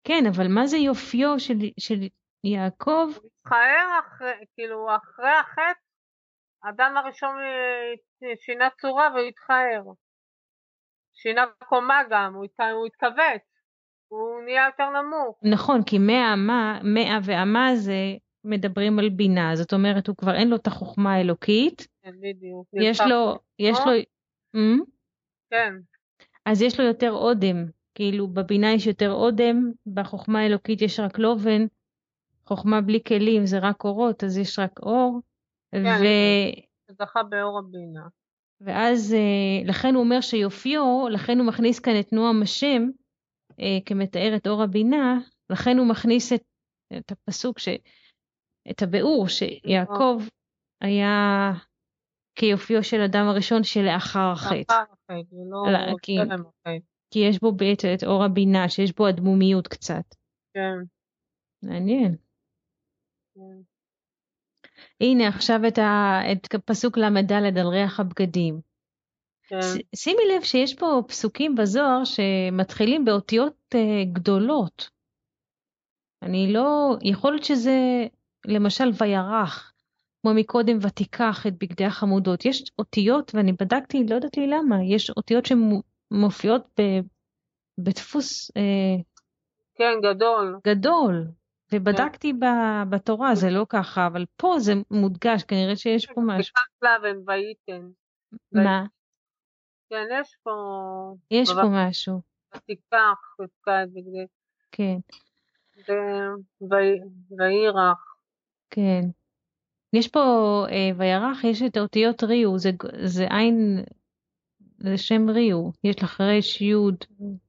כן, 0.05 0.23
אבל 0.35 0.49
מה 0.49 0.67
זה 0.67 0.77
יופיו 0.77 1.39
של, 1.39 1.55
של 1.81 1.99
יעקב? 2.45 3.09
הוא 3.23 3.31
התחער 3.41 4.01
אחרי, 4.07 4.33
כאילו, 4.55 4.87
אחרי 4.97 5.31
החטא, 5.31 5.81
האדם 6.63 6.97
הראשון 6.97 7.37
אה, 7.39 8.35
שינה 8.37 8.69
צורה 8.81 9.09
והוא 9.15 9.29
התחער. 9.29 9.83
שינה 11.15 11.45
קומה 11.69 12.01
גם, 12.11 12.35
הוא 12.35 12.45
הת- 12.45 12.73
הוא 12.73 12.87
התכווץ. 12.87 13.43
הוא 14.09 14.43
נהיה 14.45 14.67
יותר 14.67 14.91
נמוך. 15.03 15.41
נכון, 15.43 15.81
כי 15.87 15.99
מאה 15.99 16.35
אמה, 16.35 16.81
מאה 16.95 17.19
ואמה 17.25 17.69
זה 17.75 17.93
מדברים 18.45 18.99
על 18.99 19.09
בינה, 19.09 19.57
זאת 19.57 19.73
אומרת 19.73 20.07
הוא 20.09 20.17
כבר 20.17 20.35
אין 20.35 20.49
לו 20.49 20.57
את 20.57 20.67
החוכמה 20.67 21.15
האלוקית, 21.15 21.89
כן, 22.03 22.13
בדיוק. 22.21 22.67
יש. 22.73 23.01
לו, 23.01 23.39
יש? 23.59 23.79
לו? 23.87 23.93
כן, 25.51 25.75
אז 26.51 26.63
יש 26.63 26.81
לו 26.81 26.87
יותר 26.87 27.13
אודם, 27.13 27.57
כאילו 27.95 28.29
בבינה 28.29 28.73
יש 28.73 28.87
יותר 28.87 29.13
אודם, 29.13 29.73
בחוכמה 29.87 30.41
האלוקית 30.41 30.83
יש 30.83 31.01
רק 31.01 31.19
לובן, 31.19 31.67
חוכמה 32.47 32.81
בלי 32.81 33.01
כלים 33.07 33.47
זה 33.47 33.59
רק 33.59 33.85
אורות, 33.85 34.25
אז 34.25 34.39
יש 34.39 34.59
רק 34.59 34.81
אור, 34.83 35.21
כן, 35.73 35.79
ו... 35.79 36.05
זכה 36.93 37.23
באור 37.23 37.59
הבינה. 37.59 38.07
ואז 38.61 39.15
אה, 39.15 39.69
לכן 39.69 39.95
הוא 39.95 40.05
אומר 40.05 40.21
שיופיו, 40.21 41.09
לכן 41.11 41.39
הוא 41.39 41.47
מכניס 41.47 41.79
כאן 41.79 42.01
את 42.01 42.13
נועם 42.13 42.43
השם 42.43 42.83
אה, 43.61 43.79
כמתאר 43.87 44.37
את 44.37 44.47
אור 44.47 44.63
הבינה, 44.63 45.19
לכן 45.51 45.79
הוא 45.79 45.87
מכניס 45.87 46.33
את, 46.33 46.43
את 46.97 47.13
הפסוק, 47.13 47.59
ש, 47.59 47.69
את 48.71 48.83
הביאור 48.83 49.29
שיעקב 49.29 50.23
היה 50.81 51.53
כיופיו 52.39 52.85
של 52.85 53.01
אדם 53.01 53.27
הראשון 53.29 53.65
שלאחר 53.65 54.31
החטא. 54.33 54.55
לאחר 54.55 54.83
החטא, 54.93 55.35
ולא 55.35 55.73
לא, 55.73 55.95
כי-. 56.03 56.19
כי 57.11 57.19
יש 57.19 57.41
בו 57.41 57.53
בעצם 57.53 57.89
את 57.95 58.05
אור 58.05 58.25
הבינה, 58.25 58.69
שיש 58.69 58.93
בו 58.97 59.09
אדמומיות 59.09 59.69
קצת. 59.69 60.15
כן, 60.55 60.77
מעניין. 61.63 62.17
כן. 63.35 63.61
הנה 65.01 65.29
עכשיו 65.29 65.61
את, 65.69 65.79
ה, 65.79 66.19
את 66.33 66.55
פסוק 66.65 66.99
ל"ד 66.99 67.33
על 67.33 67.67
ריח 67.67 68.01
הבגדים. 68.01 68.61
כן. 69.43 69.61
ש- 69.63 70.01
שימי 70.05 70.23
לב 70.37 70.43
שיש 70.43 70.75
פה 70.75 71.03
פסוקים 71.09 71.55
בזוהר 71.55 72.05
שמתחילים 72.05 73.05
באותיות 73.05 73.75
uh, 73.75 73.79
גדולות. 74.13 74.91
אני 76.23 76.53
לא, 76.53 76.97
יכול 77.03 77.33
להיות 77.33 77.45
שזה 77.45 78.07
למשל 78.47 78.91
וירח, 79.01 79.73
כמו 80.23 80.35
מקודם 80.35 80.79
ותיקח 80.83 81.47
את 81.47 81.53
בגדי 81.53 81.85
החמודות. 81.85 82.45
יש 82.45 82.73
אותיות, 82.79 83.35
ואני 83.35 83.53
בדקתי, 83.53 84.05
לא 84.09 84.15
יודעת 84.15 84.37
לי 84.37 84.47
למה, 84.47 84.77
יש 84.85 85.11
אותיות 85.11 85.45
שמופיעות 85.47 86.63
ב, 86.81 86.83
בדפוס 87.79 88.51
uh, 88.51 89.03
כן, 89.75 89.93
גדול. 90.03 90.59
גדול. 90.67 91.27
ובדקתי 91.73 92.33
ב- 92.33 92.91
בתורה, 92.91 93.35
זה 93.35 93.51
לא 93.51 93.67
ככה, 93.69 94.07
אבל 94.07 94.25
פה 94.37 94.55
זה 94.59 94.73
מודגש, 94.91 95.43
כנראה 95.43 95.77
שיש 95.77 96.07
פה 96.07 96.21
משהו. 96.25 96.53
וכך 96.55 96.67
לבן 96.83 97.19
וייתן. 97.27 97.89
מה? 98.53 98.87
כן, 99.91 100.05
יש 100.21 100.37
פה... 100.43 100.51
יש 101.31 101.51
פה 101.53 101.69
משהו, 101.71 102.21
תיקח, 102.67 103.37
תפקד 103.37 103.87
בגדי. 103.93 104.27
כן, 104.73 104.99
וירח. 107.31 108.17
כן. 108.71 109.01
יש 109.93 110.09
פה, 110.09 110.21
אה, 110.71 110.91
וירח, 110.97 111.45
יש 111.45 111.63
את 111.63 111.77
האותיות 111.77 112.23
ריו, 112.25 112.53
זה 113.03 113.27
עין, 113.31 113.85
זה 114.79 114.99
שם 114.99 115.31
ריו, 115.31 115.71
יש 115.85 116.03
לך 116.03 116.21
רש, 116.21 116.61
יוד, 116.61 117.05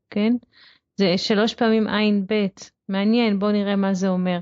כן? 0.10 0.34
זה 0.96 1.18
שלוש 1.18 1.54
פעמים 1.54 1.88
עין 1.88 2.26
בית, 2.28 2.72
מעניין, 2.90 3.40
בואו 3.40 3.52
נראה 3.52 3.76
מה 3.76 3.94
זה 3.94 4.10
אומר. 4.10 4.40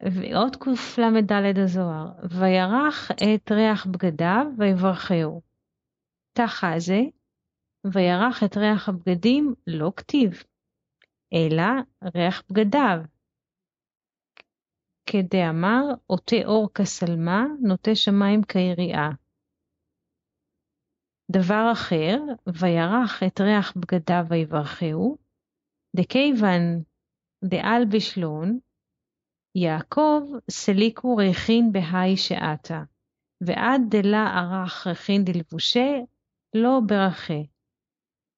ועוד 0.00 0.56
קל"ד 0.56 1.58
הזוהר, 1.58 2.06
וירח 2.30 3.10
את 3.10 3.52
ריח 3.52 3.86
בגדיו 3.86 4.46
ויברכהו. 4.58 5.40
תחה 6.32 6.78
זה, 6.78 7.00
וירח 7.84 8.42
את 8.44 8.56
ריח 8.56 8.88
הבגדים 8.88 9.54
לא 9.66 9.92
כתיב, 9.96 10.42
אלא 11.32 11.64
ריח 12.14 12.42
בגדיו. 12.50 13.13
כדאמר, 15.06 15.82
עוטה 16.06 16.36
אור 16.44 16.68
כשלמה, 16.74 17.44
נוטה 17.60 17.94
שמיים 17.94 18.42
כיריעה. 18.42 19.10
דבר 21.30 21.70
אחר, 21.72 22.18
וירח 22.46 23.22
את 23.22 23.40
ריח 23.40 23.76
בגדיו 23.76 24.24
ויברכהו, 24.28 25.16
דכיוון 25.96 26.82
דעל 27.44 27.84
בשלון, 27.92 28.58
יעקב 29.54 30.20
סליקו 30.50 31.16
ריחין 31.16 31.72
בהי 31.72 32.16
שעתה, 32.16 32.82
ועד 33.40 33.80
דלה 33.88 34.26
ערך 34.26 34.86
ריחין 34.86 35.24
דלבושה, 35.24 35.90
לא 36.54 36.80
ברכיה. 36.86 37.44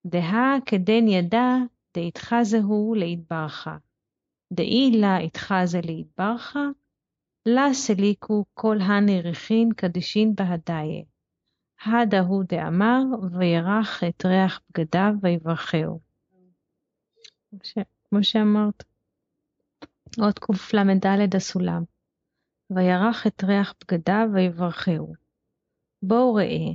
דהה 0.07 0.57
כדן 0.67 1.09
ידע 1.09 1.47
דאיתחזהו 1.95 2.95
להתברכה. 2.95 3.77
דאי 4.53 4.91
לה 5.01 5.19
איתחזה 5.19 5.81
להתברכה, 5.85 6.67
לה 7.47 7.69
סליקו 7.73 8.45
כל 8.55 8.77
הנריחין 8.81 9.73
קדישין 9.77 10.35
בהדיה. 10.35 11.05
הדה 11.85 12.21
הוא 12.21 12.45
דאמר, 12.49 13.03
וירח 13.39 14.05
את 14.05 14.27
ריח 14.27 14.61
בגדיו 14.71 15.13
ויברכהו. 15.23 16.01
כמו 18.09 18.19
שאמרת. 18.23 18.85
עוד 20.19 20.39
קל"ד 20.39 21.37
הסולם. 21.37 21.83
וירח 22.71 23.27
את 23.27 23.45
ריח 23.45 23.75
בגדיו 23.81 24.29
ויברכהו. 24.35 25.13
בואו 26.03 26.35
ראה, 26.35 26.75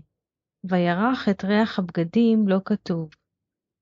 וירח 0.63 1.29
את 1.29 1.43
ריח 1.43 1.79
הבגדים 1.79 2.47
לא 2.47 2.57
כתוב, 2.65 3.09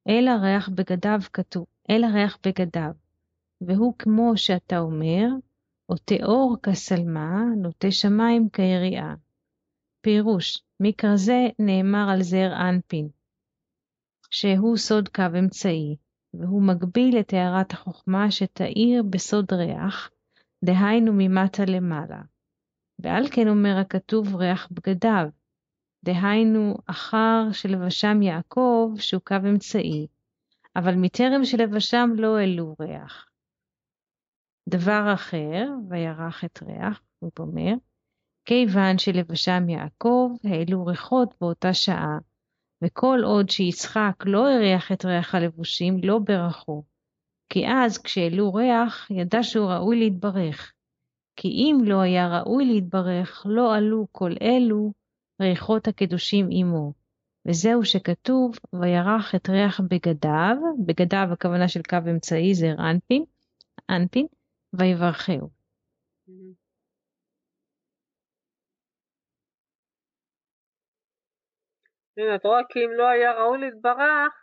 אלא 0.10 0.32
ריח 0.32 0.70
בגדיו 0.70 1.20
כתוב, 1.34 1.66
אלא 1.90 2.08
ריח 2.14 2.38
בגדיו. 2.44 3.09
והוא 3.62 3.94
כמו 4.00 4.34
שאתה 4.36 4.80
אומר, 4.80 5.28
עוטה 5.86 6.16
אור 6.24 6.58
כשלמה, 6.64 7.44
נוטה 7.58 7.92
שמיים 7.92 8.50
כיריעה. 8.50 9.16
פירוש, 10.02 10.62
מכרזה 10.80 11.48
נאמר 11.60 12.10
על 12.10 12.24
זר 12.24 12.52
אנפין, 12.70 13.10
שהוא 14.30 14.78
סוד 14.78 15.10
קו 15.10 15.24
אמצעי, 15.40 15.96
והוא 16.34 16.62
מגביל 16.62 17.20
את 17.20 17.34
הארת 17.34 17.72
החוכמה 17.72 18.32
שתאיר 18.32 19.04
בסוד 19.04 19.54
ריח, 19.54 20.10
דהיינו 20.66 21.12
ממטה 21.16 21.64
למעלה. 21.66 22.22
ועל 23.00 23.24
כן 23.32 23.48
אומר 23.48 23.78
הכתוב 23.78 24.36
ריח 24.36 24.68
בגדיו, 24.72 25.28
דהיינו 26.04 26.76
אחר 26.86 27.52
שלבשם 27.52 28.22
יעקב 28.22 28.94
שהוא 29.00 29.22
קו 29.22 29.36
אמצעי, 29.50 30.08
אבל 30.76 30.96
מטרם 30.96 31.46
שלבשם 31.46 32.10
לא 32.16 32.38
העלו 32.38 32.76
ריח. 32.80 33.29
דבר 34.70 35.12
אחר, 35.14 35.68
וירח 35.90 36.46
את 36.46 36.64
ריח, 36.64 37.02
הוא 37.20 37.32
אומר, 37.40 37.74
כיוון 38.46 38.98
שלבשם 38.98 39.70
יעקב 39.70 40.32
העלו 40.44 40.86
ריחות 40.86 41.36
באותה 41.42 41.74
שעה, 41.74 42.18
וכל 42.84 43.20
עוד 43.24 43.50
שיצחק 43.50 44.24
לא 44.26 44.50
הריח 44.50 44.92
את 44.92 45.06
ריח 45.06 45.36
הלבושים, 45.36 45.98
לא 46.04 46.20
ברכו. 46.20 46.84
כי 47.50 47.68
אז 47.68 47.98
כשהעלו 47.98 48.54
ריח, 48.54 49.12
ידע 49.12 49.44
שהוא 49.44 49.70
ראוי 49.72 50.00
להתברך. 50.00 50.74
כי 51.36 51.48
אם 51.48 51.78
לא 51.84 52.02
היה 52.02 52.40
ראוי 52.40 52.66
להתברך, 52.66 53.46
לא 53.50 53.76
עלו 53.76 54.08
כל 54.12 54.32
אלו 54.42 54.94
ריחות 55.42 55.88
הקדושים 55.88 56.48
עמו. 56.52 56.94
וזהו 57.48 57.86
שכתוב, 57.86 58.56
וירח 58.74 59.36
את 59.36 59.50
ריח 59.50 59.80
בגדיו, 59.80 60.56
בגדיו 60.86 61.30
הכוונה 61.32 61.68
של 61.68 61.82
קו 61.82 61.98
אמצעי 62.12 62.56
זה 62.56 62.72
אנפין, 62.80 63.24
אנפין, 63.90 64.28
ויברכהו. 64.74 65.50
הנה, 72.18 72.36
אתה 72.36 72.48
רואה, 72.48 72.62
כי 72.70 72.80
אם 72.86 72.92
לא 72.98 73.08
היה 73.08 73.32
ראוי 73.34 73.58
להתברך, 73.58 74.34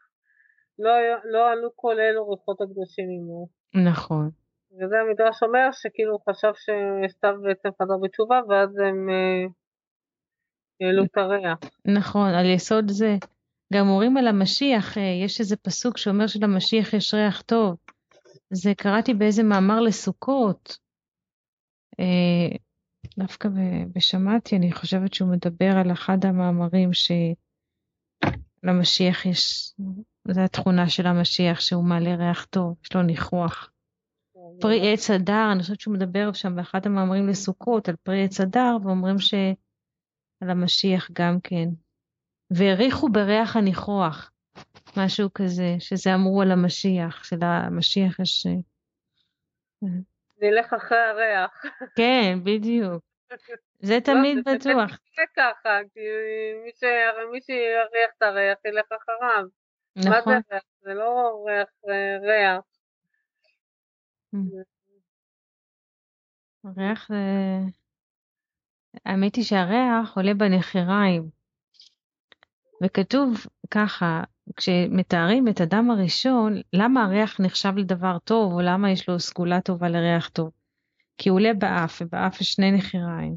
לא, 0.78 0.90
לא 1.24 1.50
עלו 1.50 1.70
כל 1.76 2.00
אלו 2.00 2.30
ריחות 2.30 2.60
הקדושים 2.60 3.08
עמו. 3.10 3.48
נכון, 3.90 4.30
וזה 4.72 4.96
המדרש 5.00 5.42
אומר 5.42 5.68
שכאילו 5.72 6.12
הוא 6.12 6.20
חשב 6.30 6.52
שסתיו 6.54 7.34
בעצם 7.42 7.68
חזר 7.82 7.96
בתשובה, 8.02 8.40
ואז 8.48 8.78
הם 8.78 9.10
אה, 9.10 9.46
העלו 10.80 11.04
את 11.04 11.16
הריח. 11.16 11.58
נכון, 11.84 12.28
על 12.34 12.46
יסוד 12.46 12.84
זה. 12.88 13.16
גם 13.72 13.88
אומרים 13.88 14.16
על 14.16 14.26
המשיח, 14.26 14.98
אה, 14.98 15.02
יש 15.24 15.40
איזה 15.40 15.56
פסוק 15.56 15.98
שאומר 15.98 16.26
שלמשיח 16.26 16.94
יש 16.94 17.14
ריח 17.14 17.42
טוב. 17.42 17.76
זה 18.50 18.74
קראתי 18.76 19.14
באיזה 19.14 19.42
מאמר 19.42 19.80
לסוכות. 19.80 20.78
אה, 22.00 22.56
דווקא 23.18 23.48
בשמעתי, 23.92 24.56
אני 24.56 24.72
חושבת 24.72 25.14
שהוא 25.14 25.32
מדבר 25.32 25.76
על 25.76 25.92
אחד 25.92 26.24
המאמרים 26.24 26.90
שלמשיח 28.62 29.26
יש, 29.26 29.74
זו 30.28 30.40
התכונה 30.40 30.88
של 30.88 31.06
המשיח, 31.06 31.60
שהוא 31.60 31.84
מעלה 31.84 32.14
ריח 32.14 32.44
טוב, 32.44 32.76
יש 32.84 32.94
לו 32.94 33.02
ניחוח. 33.02 33.70
פרי 34.60 34.92
עץ 34.92 35.10
הדר, 35.10 35.52
אני 35.52 35.62
חושבת 35.62 35.80
שהוא 35.80 35.94
מדבר 35.94 36.32
שם 36.32 36.56
באחד 36.56 36.86
המאמרים 36.86 37.28
לסוכות 37.28 37.88
על 37.88 37.96
פרי 37.96 38.24
עץ 38.24 38.40
הדר, 38.40 38.76
ואומרים 38.82 39.18
שעל 39.18 40.50
המשיח 40.50 41.10
גם 41.12 41.40
כן. 41.40 41.68
והריחו 42.50 43.08
בריח 43.08 43.56
הניחוח, 43.56 44.32
משהו 44.96 45.28
כזה, 45.34 45.74
שזה 45.78 46.14
אמרו 46.14 46.42
על 46.42 46.50
המשיח, 46.50 47.24
שלמשיח 47.24 48.20
יש... 48.20 48.46
נלך 50.42 50.72
אחרי 50.72 50.98
הריח. 50.98 51.62
כן, 51.96 52.38
בדיוק. 52.44 53.02
זה 53.80 53.98
תמיד 54.04 54.36
לא, 54.36 54.42
זה 54.52 54.58
בטוח. 54.58 54.74
באמת 54.74 55.00
יקרה 55.12 55.24
ככה, 55.36 55.78
כי 55.94 56.00
מי 57.32 57.40
שיריח 57.40 58.10
את 58.18 58.22
הריח 58.22 58.58
ילך 58.64 58.86
אחריו. 58.92 59.44
מה 59.96 60.02
זה 60.02 60.08
נכון. 60.10 60.32
ריח? 60.32 60.62
זה 60.80 60.94
לא 60.94 61.44
ריח 61.46 61.68
ריח. 62.22 62.60
הריח 66.64 67.08
זה... 67.08 67.16
האמת 69.04 69.36
היא 69.36 69.44
שהריח 69.44 70.16
עולה 70.16 70.34
בנחיריים. 70.34 71.30
וכתוב 72.82 73.46
ככה, 73.70 74.22
כשמתארים 74.56 75.48
את 75.48 75.60
אדם 75.60 75.90
הראשון, 75.90 76.60
למה 76.72 77.04
הריח 77.04 77.40
נחשב 77.40 77.72
לדבר 77.76 78.18
טוב, 78.18 78.52
או 78.52 78.60
למה 78.60 78.90
יש 78.90 79.08
לו 79.08 79.20
סגולה 79.20 79.60
טובה 79.60 79.88
לריח 79.88 80.28
טוב? 80.28 80.50
כי 81.18 81.28
הוא 81.28 81.38
עולה 81.38 81.54
באף, 81.54 82.02
ובאף 82.02 82.40
יש 82.40 82.52
שני 82.52 82.72
נחיריים. 82.72 83.36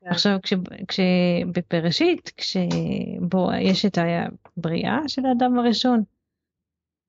כן. 0.00 0.10
עכשיו, 0.10 0.38
כש, 0.42 0.52
כשבפרשית, 0.88 2.32
כשבו 2.36 3.48
יש 3.60 3.84
את 3.84 3.98
הבריאה 3.98 4.98
של 5.06 5.26
האדם 5.26 5.58
הראשון, 5.58 6.02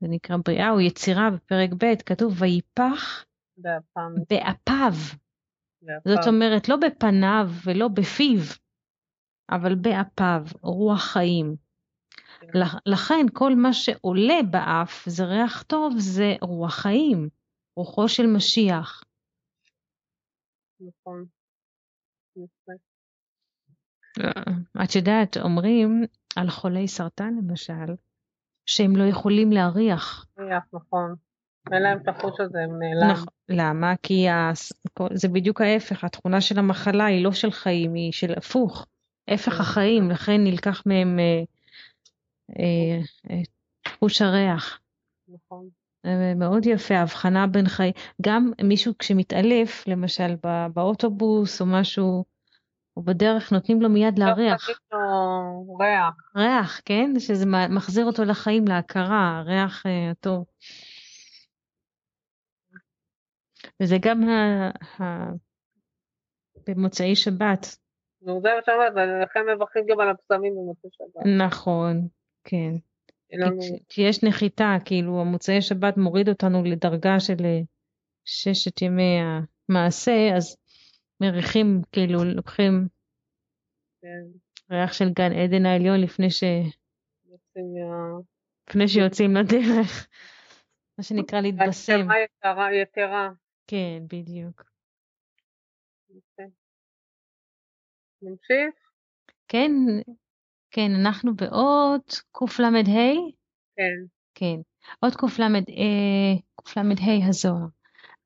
זה 0.01 0.07
נקרא 0.07 0.37
בריאה 0.45 0.71
או 0.71 0.79
יצירה 0.79 1.29
בפרק 1.29 1.69
ב', 1.73 1.95
כתוב 2.05 2.41
ויפח 2.41 3.25
באפם. 3.57 4.13
באפיו. 4.29 4.93
זאת 6.05 6.27
אומרת, 6.27 6.69
לא 6.69 6.75
בפניו 6.75 7.49
ולא 7.65 7.87
בפיו, 7.87 8.39
אבל 9.51 9.75
באפיו, 9.75 10.43
רוח 10.61 11.01
חיים. 11.01 11.64
כן. 12.53 12.59
לכן 12.85 13.25
כל 13.33 13.55
מה 13.55 13.73
שעולה 13.73 14.39
באף 14.51 15.03
זה 15.09 15.25
ריח 15.25 15.63
טוב, 15.63 15.93
זה 15.97 16.33
רוח 16.41 16.73
חיים, 16.73 17.29
רוחו 17.75 18.07
של 18.07 18.27
משיח. 18.27 19.03
נכון. 20.79 21.25
יפה. 22.35 22.71
את 24.83 24.95
יודעת, 24.95 25.37
אומרים 25.37 26.03
על 26.35 26.49
חולי 26.49 26.87
סרטן 26.87 27.33
למשל, 27.35 27.95
שהם 28.65 28.95
לא 28.95 29.03
יכולים 29.03 29.51
להריח. 29.51 30.25
ריח, 30.39 30.63
נכון. 30.73 31.15
אין 31.71 31.81
להם 31.81 31.99
את 32.01 32.07
החוש 32.07 32.39
הזה, 32.39 32.59
הם 32.59 32.79
נעלם. 32.79 33.11
נכון. 33.11 33.33
למה? 33.49 33.93
כי 34.03 34.25
זה 35.13 35.27
בדיוק 35.27 35.61
ההפך, 35.61 36.03
התכונה 36.03 36.41
של 36.41 36.59
המחלה 36.59 37.05
היא 37.05 37.23
לא 37.23 37.31
של 37.31 37.51
חיים, 37.51 37.93
היא 37.93 38.11
של 38.11 38.33
הפוך. 38.37 38.87
הפך 39.27 39.53
כן. 39.53 39.61
החיים, 39.61 40.09
לכן 40.09 40.43
נלקח 40.43 40.83
מהם 40.85 41.19
אה, 41.19 41.23
אה, 41.23 41.39
אה, 41.39 41.43
חוש 43.99 44.21
הריח. 44.21 44.81
נכון. 45.27 45.69
מאוד 46.35 46.65
יפה, 46.65 46.95
ההבחנה 46.95 47.47
בין 47.47 47.67
חיים, 47.67 47.93
גם 48.21 48.51
מישהו 48.63 48.93
כשמתעלף, 48.99 49.87
למשל 49.87 50.35
באוטובוס 50.73 51.61
או 51.61 51.65
משהו, 51.65 52.25
או 52.97 53.03
בדרך 53.03 53.51
נותנים 53.51 53.81
לו 53.81 53.89
מיד 53.89 54.19
להריח. 54.19 54.69
לו 54.91 55.77
ריח. 55.77 56.13
ריח, 56.35 56.81
כן? 56.85 57.13
שזה 57.19 57.45
מחזיר 57.69 58.05
אותו 58.05 58.23
לחיים, 58.23 58.67
להכרה, 58.67 59.37
הריח 59.39 59.83
הטוב. 60.11 60.45
וזה 63.81 63.95
גם 64.01 64.29
ה... 64.29 64.69
ה... 64.99 65.31
במוצאי 66.67 67.15
שבת. 67.15 67.77
נו, 68.21 68.41
זה 68.41 68.49
מה 68.55 68.61
שאומרת, 68.65 68.93
ולכן 68.95 69.39
מברכים 69.55 69.85
גם 69.89 69.99
על 69.99 70.09
הבשמים 70.09 70.53
במוצאי 70.55 70.89
שבת. 70.93 71.25
נכון, 71.37 72.07
כן. 72.45 72.71
לנו... 73.31 73.61
כי 73.89 74.01
יש 74.01 74.23
נחיתה, 74.23 74.77
כאילו 74.85 75.21
המוצאי 75.21 75.61
שבת 75.61 75.97
מוריד 75.97 76.29
אותנו 76.29 76.63
לדרגה 76.63 77.19
של 77.19 77.45
אה, 77.45 77.59
ששת 78.25 78.81
ימי 78.81 79.17
המעשה, 79.69 80.35
אז 80.35 80.57
מריחים, 81.21 81.81
כאילו 81.91 82.23
לוקחים 82.23 82.87
כן. 84.01 84.39
ריח 84.71 84.93
של 84.93 85.09
גן 85.09 85.31
עדן 85.31 85.65
העליון 85.65 86.01
לפני 86.01 86.29
ש... 86.29 86.43
יוצאים 87.29 87.73
מה... 87.73 88.19
לפני 88.69 88.87
שיוצאים 88.87 89.35
לדרך. 89.35 90.07
מה 90.97 91.03
שנקרא 91.03 91.41
להתבשם. 91.41 92.07
יתרה, 92.23 92.73
יתרה. 92.73 93.29
כן, 93.67 94.03
בדיוק. 94.07 94.63
נמשיך? 98.21 98.75
כן, 99.47 99.71
כן, 100.75 100.91
אנחנו 100.95 101.35
באות 101.35 102.21
קל"ה? 102.31 102.69
כן. 103.75 104.05
כן. 104.35 104.55
אות 105.03 105.15
קל"ה 105.15 105.47
הזוהר. 107.27 107.65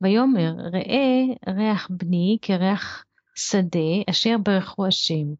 ויאמר 0.01 0.51
ראה 0.73 1.53
ריח 1.55 1.87
בני 1.91 2.37
כריח 2.41 3.05
שדה 3.35 4.09
אשר 4.09 4.35
ברכו 4.43 4.87
השם. 4.87 5.33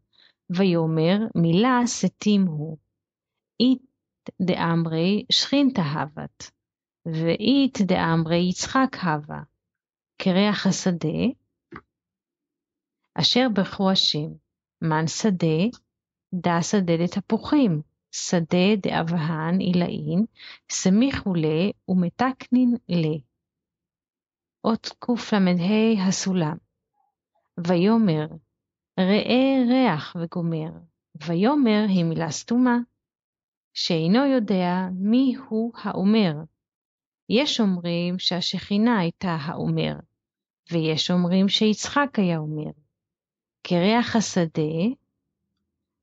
ויאמר 0.50 1.18
מילה 1.34 1.80
שתים 1.86 2.46
הוא. 2.46 2.78
אית 3.60 3.82
דאמרי 4.42 5.24
שכינתא 5.32 5.80
הבת. 5.80 6.50
ואית 7.06 7.78
דאמרי 7.82 8.48
יצחק 8.50 8.96
הווה. 9.02 9.42
כריח 10.18 10.66
השדה 10.66 11.26
אשר 13.14 13.46
ברכו 13.54 13.90
השם. 13.90 14.28
מן 14.82 15.06
שדה 15.06 15.80
דא 16.34 16.60
שדה 16.62 16.96
לתפוחים, 16.96 17.82
שדה 18.12 18.76
דאבהן 18.82 19.58
עילאין, 19.60 20.24
סמיכו 20.70 21.34
לה 21.34 21.70
ומתקנין 21.88 22.76
לה. 22.88 23.16
אות 24.64 24.88
קל"ה 24.98 26.08
הסולם. 26.08 26.56
ויאמר 27.66 28.26
ראה 29.00 29.62
ריח 29.68 30.16
וגומר, 30.20 30.70
ויאמר 31.26 31.84
היא 31.88 32.04
מילה 32.04 32.30
סתומה, 32.30 32.78
שאינו 33.74 34.26
יודע 34.26 34.88
מי 34.92 35.34
הוא 35.48 35.72
האומר. 35.82 36.32
יש 37.28 37.60
אומרים 37.60 38.18
שהשכינה 38.18 38.98
הייתה 38.98 39.36
האומר, 39.40 39.94
ויש 40.72 41.10
אומרים 41.10 41.48
שיצחק 41.48 42.18
היה 42.18 42.38
אומר. 42.38 42.70
כריח 43.64 44.16
השדה, 44.16 44.86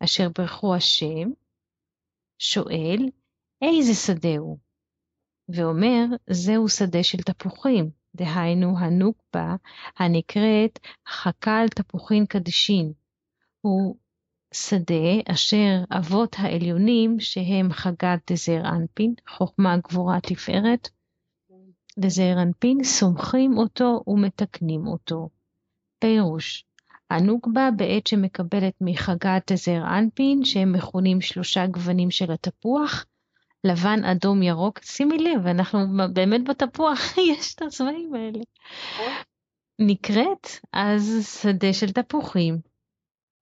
אשר 0.04 0.30
ברכו 0.38 0.76
השם, 0.76 1.30
שואל, 2.40 3.10
איזה 3.62 3.94
שדה 3.94 4.38
הוא? 4.38 4.58
ואומר, 5.50 6.06
זהו 6.30 6.70
שדה 6.70 7.04
של 7.04 7.18
תפוחים, 7.18 7.90
דהיינו 8.16 8.80
הנוקבה 8.80 9.56
הנקראת 9.98 10.80
חקל 11.08 11.66
תפוחין 11.76 12.26
קדשין. 12.26 12.94
הוא 13.62 13.96
שדה 14.54 15.32
אשר 15.32 15.84
אבות 15.98 16.36
העליונים, 16.40 17.20
שהם 17.20 17.72
חגת 17.72 18.32
דזר 18.32 18.62
אנפין, 18.76 19.14
חוכמה 19.30 19.78
גבורה 19.78 20.22
תפארת, 20.22 20.90
דזר 22.00 22.42
אנפין, 22.42 22.84
סומכים 22.84 23.58
אותו 23.58 24.04
ומתקנים 24.08 24.88
אותו. 24.88 25.30
פירוש, 26.00 26.66
הנוקבה 27.10 27.70
בעת 27.76 28.08
שמקבלת 28.08 28.74
מחגת 28.82 29.52
הזר 29.52 29.82
אנפין, 29.98 30.46
שהם 30.46 30.74
מכונים 30.74 31.22
שלושה 31.22 31.68
גוונים 31.68 32.12
של 32.12 32.32
התפוח, 32.32 33.06
לבן, 33.64 34.04
אדום, 34.04 34.44
ירוק, 34.44 34.80
שימי 34.84 35.18
לב, 35.18 35.48
אנחנו 35.48 35.80
באמת 36.14 36.42
בתפוח, 36.50 37.00
יש 37.32 37.56
את 37.56 37.62
הצבעים 37.62 38.14
האלה. 38.14 38.40
נקראת 39.80 40.48
אז 40.74 41.28
שדה 41.42 41.74
של 41.74 41.92
תפוחים, 41.92 42.58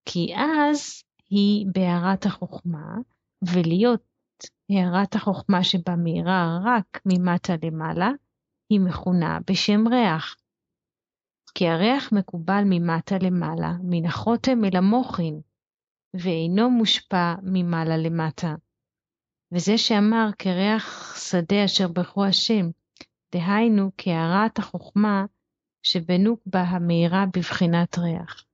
כי 0.05 0.33
אז 0.35 1.03
היא 1.29 1.65
בהערת 1.73 2.25
החוכמה, 2.25 2.95
ולהיות 3.41 4.03
הערת 4.69 5.15
החוכמה 5.15 5.63
שבה 5.63 5.95
מאירה 5.95 6.59
רק 6.65 7.01
ממטה 7.05 7.53
למעלה, 7.63 8.09
היא 8.69 8.79
מכונה 8.79 9.39
בשם 9.47 9.87
ריח. 9.87 10.35
כי 11.55 11.67
הריח 11.67 12.13
מקובל 12.13 12.61
ממטה 12.65 13.15
למעלה, 13.21 13.71
מן 13.83 14.05
החוטם 14.05 14.65
אל 14.65 14.77
המוחין, 14.77 15.41
ואינו 16.13 16.69
מושפע 16.69 17.35
ממעלה 17.43 17.97
למטה. 17.97 18.55
וזה 19.51 19.77
שאמר 19.77 20.27
כריח 20.39 21.15
שדה 21.17 21.65
אשר 21.65 21.87
ברכו 21.87 22.25
השם, 22.25 22.65
דהיינו 23.31 23.91
כהערת 23.97 24.59
החוכמה 24.59 25.25
שבנוקבה 25.83 26.61
המאירה 26.61 27.25
בבחינת 27.35 27.97
ריח. 27.97 28.45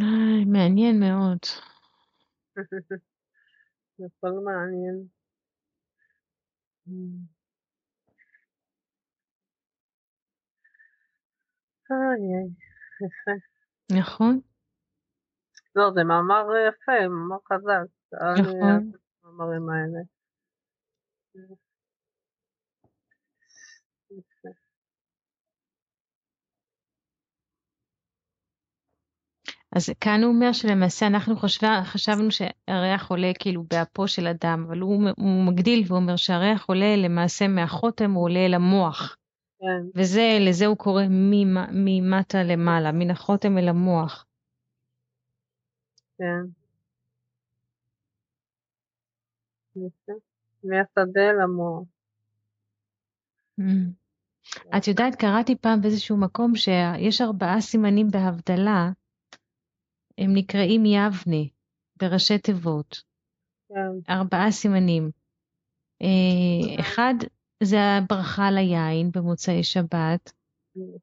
איי, 0.00 0.44
מעניין 0.44 1.00
מאוד. 1.00 1.38
הכל 4.06 4.30
מעניין. 4.44 5.06
יפה. 13.06 13.32
נכון. 14.00 14.40
לא, 15.76 15.90
זה 15.94 16.04
מאמר 16.04 16.44
יפה, 16.68 17.08
מאמר 17.08 17.36
חזק. 17.48 17.86
נכון. 18.40 18.92
המאמרים 19.24 19.68
האלה. 19.68 20.00
אז 29.76 29.90
כאן 30.00 30.22
הוא 30.22 30.32
אומר 30.32 30.52
שלמעשה 30.52 31.06
אנחנו 31.06 31.36
חשבה, 31.36 31.80
חשבנו 31.84 32.28
שהריח 32.30 33.10
עולה 33.10 33.32
כאילו 33.38 33.64
באפו 33.70 34.08
של 34.08 34.26
אדם, 34.26 34.64
אבל 34.68 34.80
הוא, 34.80 35.08
הוא 35.16 35.46
מגדיל 35.46 35.84
ואומר 35.88 36.16
שהריח 36.16 36.64
עולה 36.66 36.96
למעשה 36.96 37.48
מהחותם, 37.48 38.10
הוא 38.10 38.24
עולה 38.24 38.46
אל 38.46 38.54
המוח. 38.54 39.16
כן. 39.64 40.00
וזה, 40.00 40.38
לזה 40.40 40.66
הוא 40.66 40.76
קורא 40.76 41.02
ממטה 41.72 42.38
למעלה, 42.42 42.92
מן 42.92 43.10
החותם 43.10 43.58
אל 43.58 43.68
המוח. 43.68 44.26
כן. 46.18 46.44
מהשדה 50.64 51.32
למוח. 51.42 51.84
Mm. 53.60 53.92
את 54.76 54.88
יודעת, 54.88 55.14
קראתי 55.14 55.56
פעם 55.56 55.80
באיזשהו 55.80 56.16
מקום 56.16 56.52
שיש 56.54 57.20
ארבעה 57.20 57.60
סימנים 57.60 58.08
בהבדלה, 58.10 58.90
הם 60.18 60.30
נקראים 60.34 60.84
יבנה, 60.86 61.44
בראשי 61.96 62.38
תיבות. 62.38 63.02
כן. 63.68 64.12
ארבעה 64.12 64.50
סימנים. 64.50 65.10
אה, 66.02 66.80
אחד 66.80 67.14
זה 67.64 67.78
הברכה 67.98 68.50
ליין 68.50 69.10
במוצאי 69.14 69.62
שבת, 69.62 70.32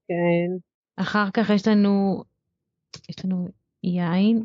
כן. 0.08 0.58
אחר 0.96 1.26
כך 1.34 1.50
יש 1.56 1.68
לנו, 1.68 2.24
יש 3.10 3.26
לנו 3.26 3.48
יין. 3.84 4.44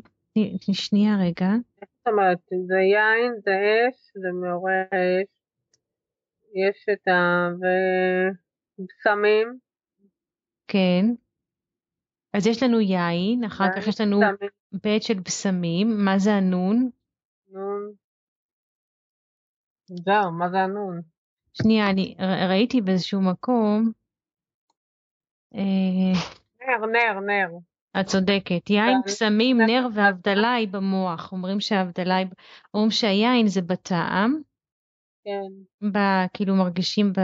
שנייה 0.71 1.17
רגע. 1.21 1.49
זאת 1.79 2.07
אומרת, 2.07 2.37
זה 2.67 2.75
יין, 2.75 3.33
זה 3.45 3.51
אש, 3.89 4.11
זה 4.13 4.27
מעורר 4.41 4.83
אש. 4.91 5.27
יש 6.53 6.85
את 6.93 7.07
ה... 7.07 7.47
ובשמים. 8.79 9.59
כן. 10.67 11.05
אז 12.33 12.47
יש 12.47 12.63
לנו 12.63 12.79
יין, 12.79 13.43
אחר 13.43 13.65
כך 13.75 13.87
יש 13.87 14.01
לנו 14.01 14.19
בשמים, 14.19 14.49
בית 14.83 15.03
של 15.03 15.19
בשמים. 15.19 16.05
מה 16.05 16.19
זה 16.19 16.33
הנון? 16.33 16.89
נון. 17.51 17.91
זהו, 19.87 20.31
מה 20.31 20.49
זה 20.49 20.57
הנון? 20.57 21.01
שנייה, 21.61 21.89
אני 21.89 22.15
ראיתי 22.49 22.81
באיזשהו 22.81 23.21
מקום. 23.21 23.91
אה, 25.55 26.13
נר, 26.67 26.85
נר, 26.85 27.19
נר. 27.19 27.57
את 27.99 28.05
צודקת. 28.05 28.69
יין, 28.69 29.01
בשמים, 29.05 29.57
זה- 29.57 29.63
נר 29.67 29.87
והבדלה 29.93 30.53
היא 30.53 30.67
במוח. 30.67 31.31
אומרים 31.31 31.59
שההבדלה 31.59 32.15
היא... 32.15 32.27
אומרים 32.73 32.91
שהיין 32.91 33.47
זה 33.47 33.61
בטעם. 33.61 34.41
כן. 35.23 35.87
ב... 35.91 35.97
כאילו 36.33 36.55
מרגישים 36.55 37.13
ב... 37.13 37.19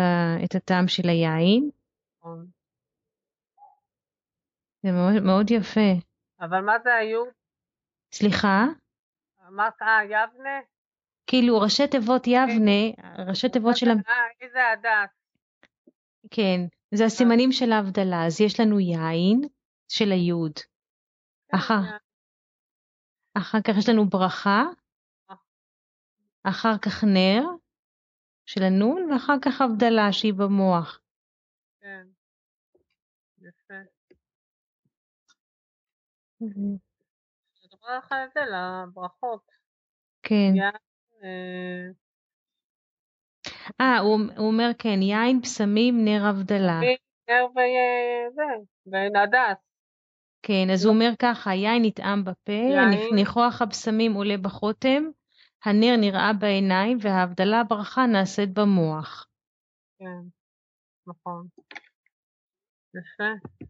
את 0.45 0.55
הטעם 0.55 0.87
של 0.87 1.09
היין. 1.09 1.69
נכון. 2.19 2.47
זה 4.83 4.91
מאוד, 4.91 5.23
מאוד 5.23 5.51
יפה. 5.51 5.91
אבל 6.41 6.61
מה 6.61 6.73
זה 6.83 6.93
היו? 6.95 7.23
סליחה? 8.13 8.65
אמרת, 9.47 9.81
אה, 9.81 10.03
יבנה? 10.03 10.59
כאילו 11.33 11.59
ראשי 11.59 11.87
תיבות 11.87 12.27
יבנה, 12.27 12.81
ראשי 13.27 13.49
תיבות 13.49 13.77
של... 13.77 13.85
איזה 14.41 14.59
הדס. 14.73 15.13
כן, 16.31 16.59
זה 16.91 17.05
הסימנים 17.05 17.51
של 17.51 17.71
ההבדלה. 17.71 18.25
אז 18.25 18.41
יש 18.41 18.59
לנו 18.59 18.79
יין 18.79 19.41
של 19.87 20.11
היוד. 20.11 20.51
אחר, 21.55 21.97
אחר 23.37 23.57
כך 23.61 23.73
יש 23.77 23.89
לנו 23.89 24.09
ברכה, 24.09 24.63
אחר 26.43 26.77
כך 26.81 27.03
נר 27.03 27.43
של 28.45 28.63
הנון, 28.63 29.11
ואחר 29.11 29.35
כך 29.41 29.61
הבדלה 29.61 30.11
שהיא 30.11 30.33
במוח. 30.33 30.99
כן. 31.81 32.07
יפה. 33.37 33.73
זה 38.33 38.41
לברכות. 38.51 39.51
כן. 40.23 40.53
אה, 41.23 41.91
אה, 43.81 43.99
הוא, 43.99 44.19
הוא 44.37 44.47
אומר 44.47 44.69
כן, 44.79 45.01
יין, 45.01 45.41
בשמים, 45.41 46.05
נר 46.05 46.25
הבדלה. 46.25 46.79
נר 47.29 47.45
וזה, 47.51 48.43
ונדס. 48.85 49.57
כן, 50.45 50.67
אז 50.73 50.85
הוא 50.85 50.93
אומר 50.93 51.09
ככה, 51.19 51.53
יין 51.53 51.85
נטעם 51.85 52.23
בפה. 52.23 52.51
ניחוח 53.15 53.61
הבשמים 53.61 54.13
עולה 54.13 54.37
בחותם, 54.37 55.03
הנר 55.65 55.95
נראה 55.99 56.33
בעיניים, 56.33 56.97
וההבדלה 57.01 57.63
ברכה 57.63 58.05
נעשית 58.05 58.53
במוח. 58.53 59.27
כן, 59.99 60.27
נכון. 61.07 61.47
יפה. 62.95 63.63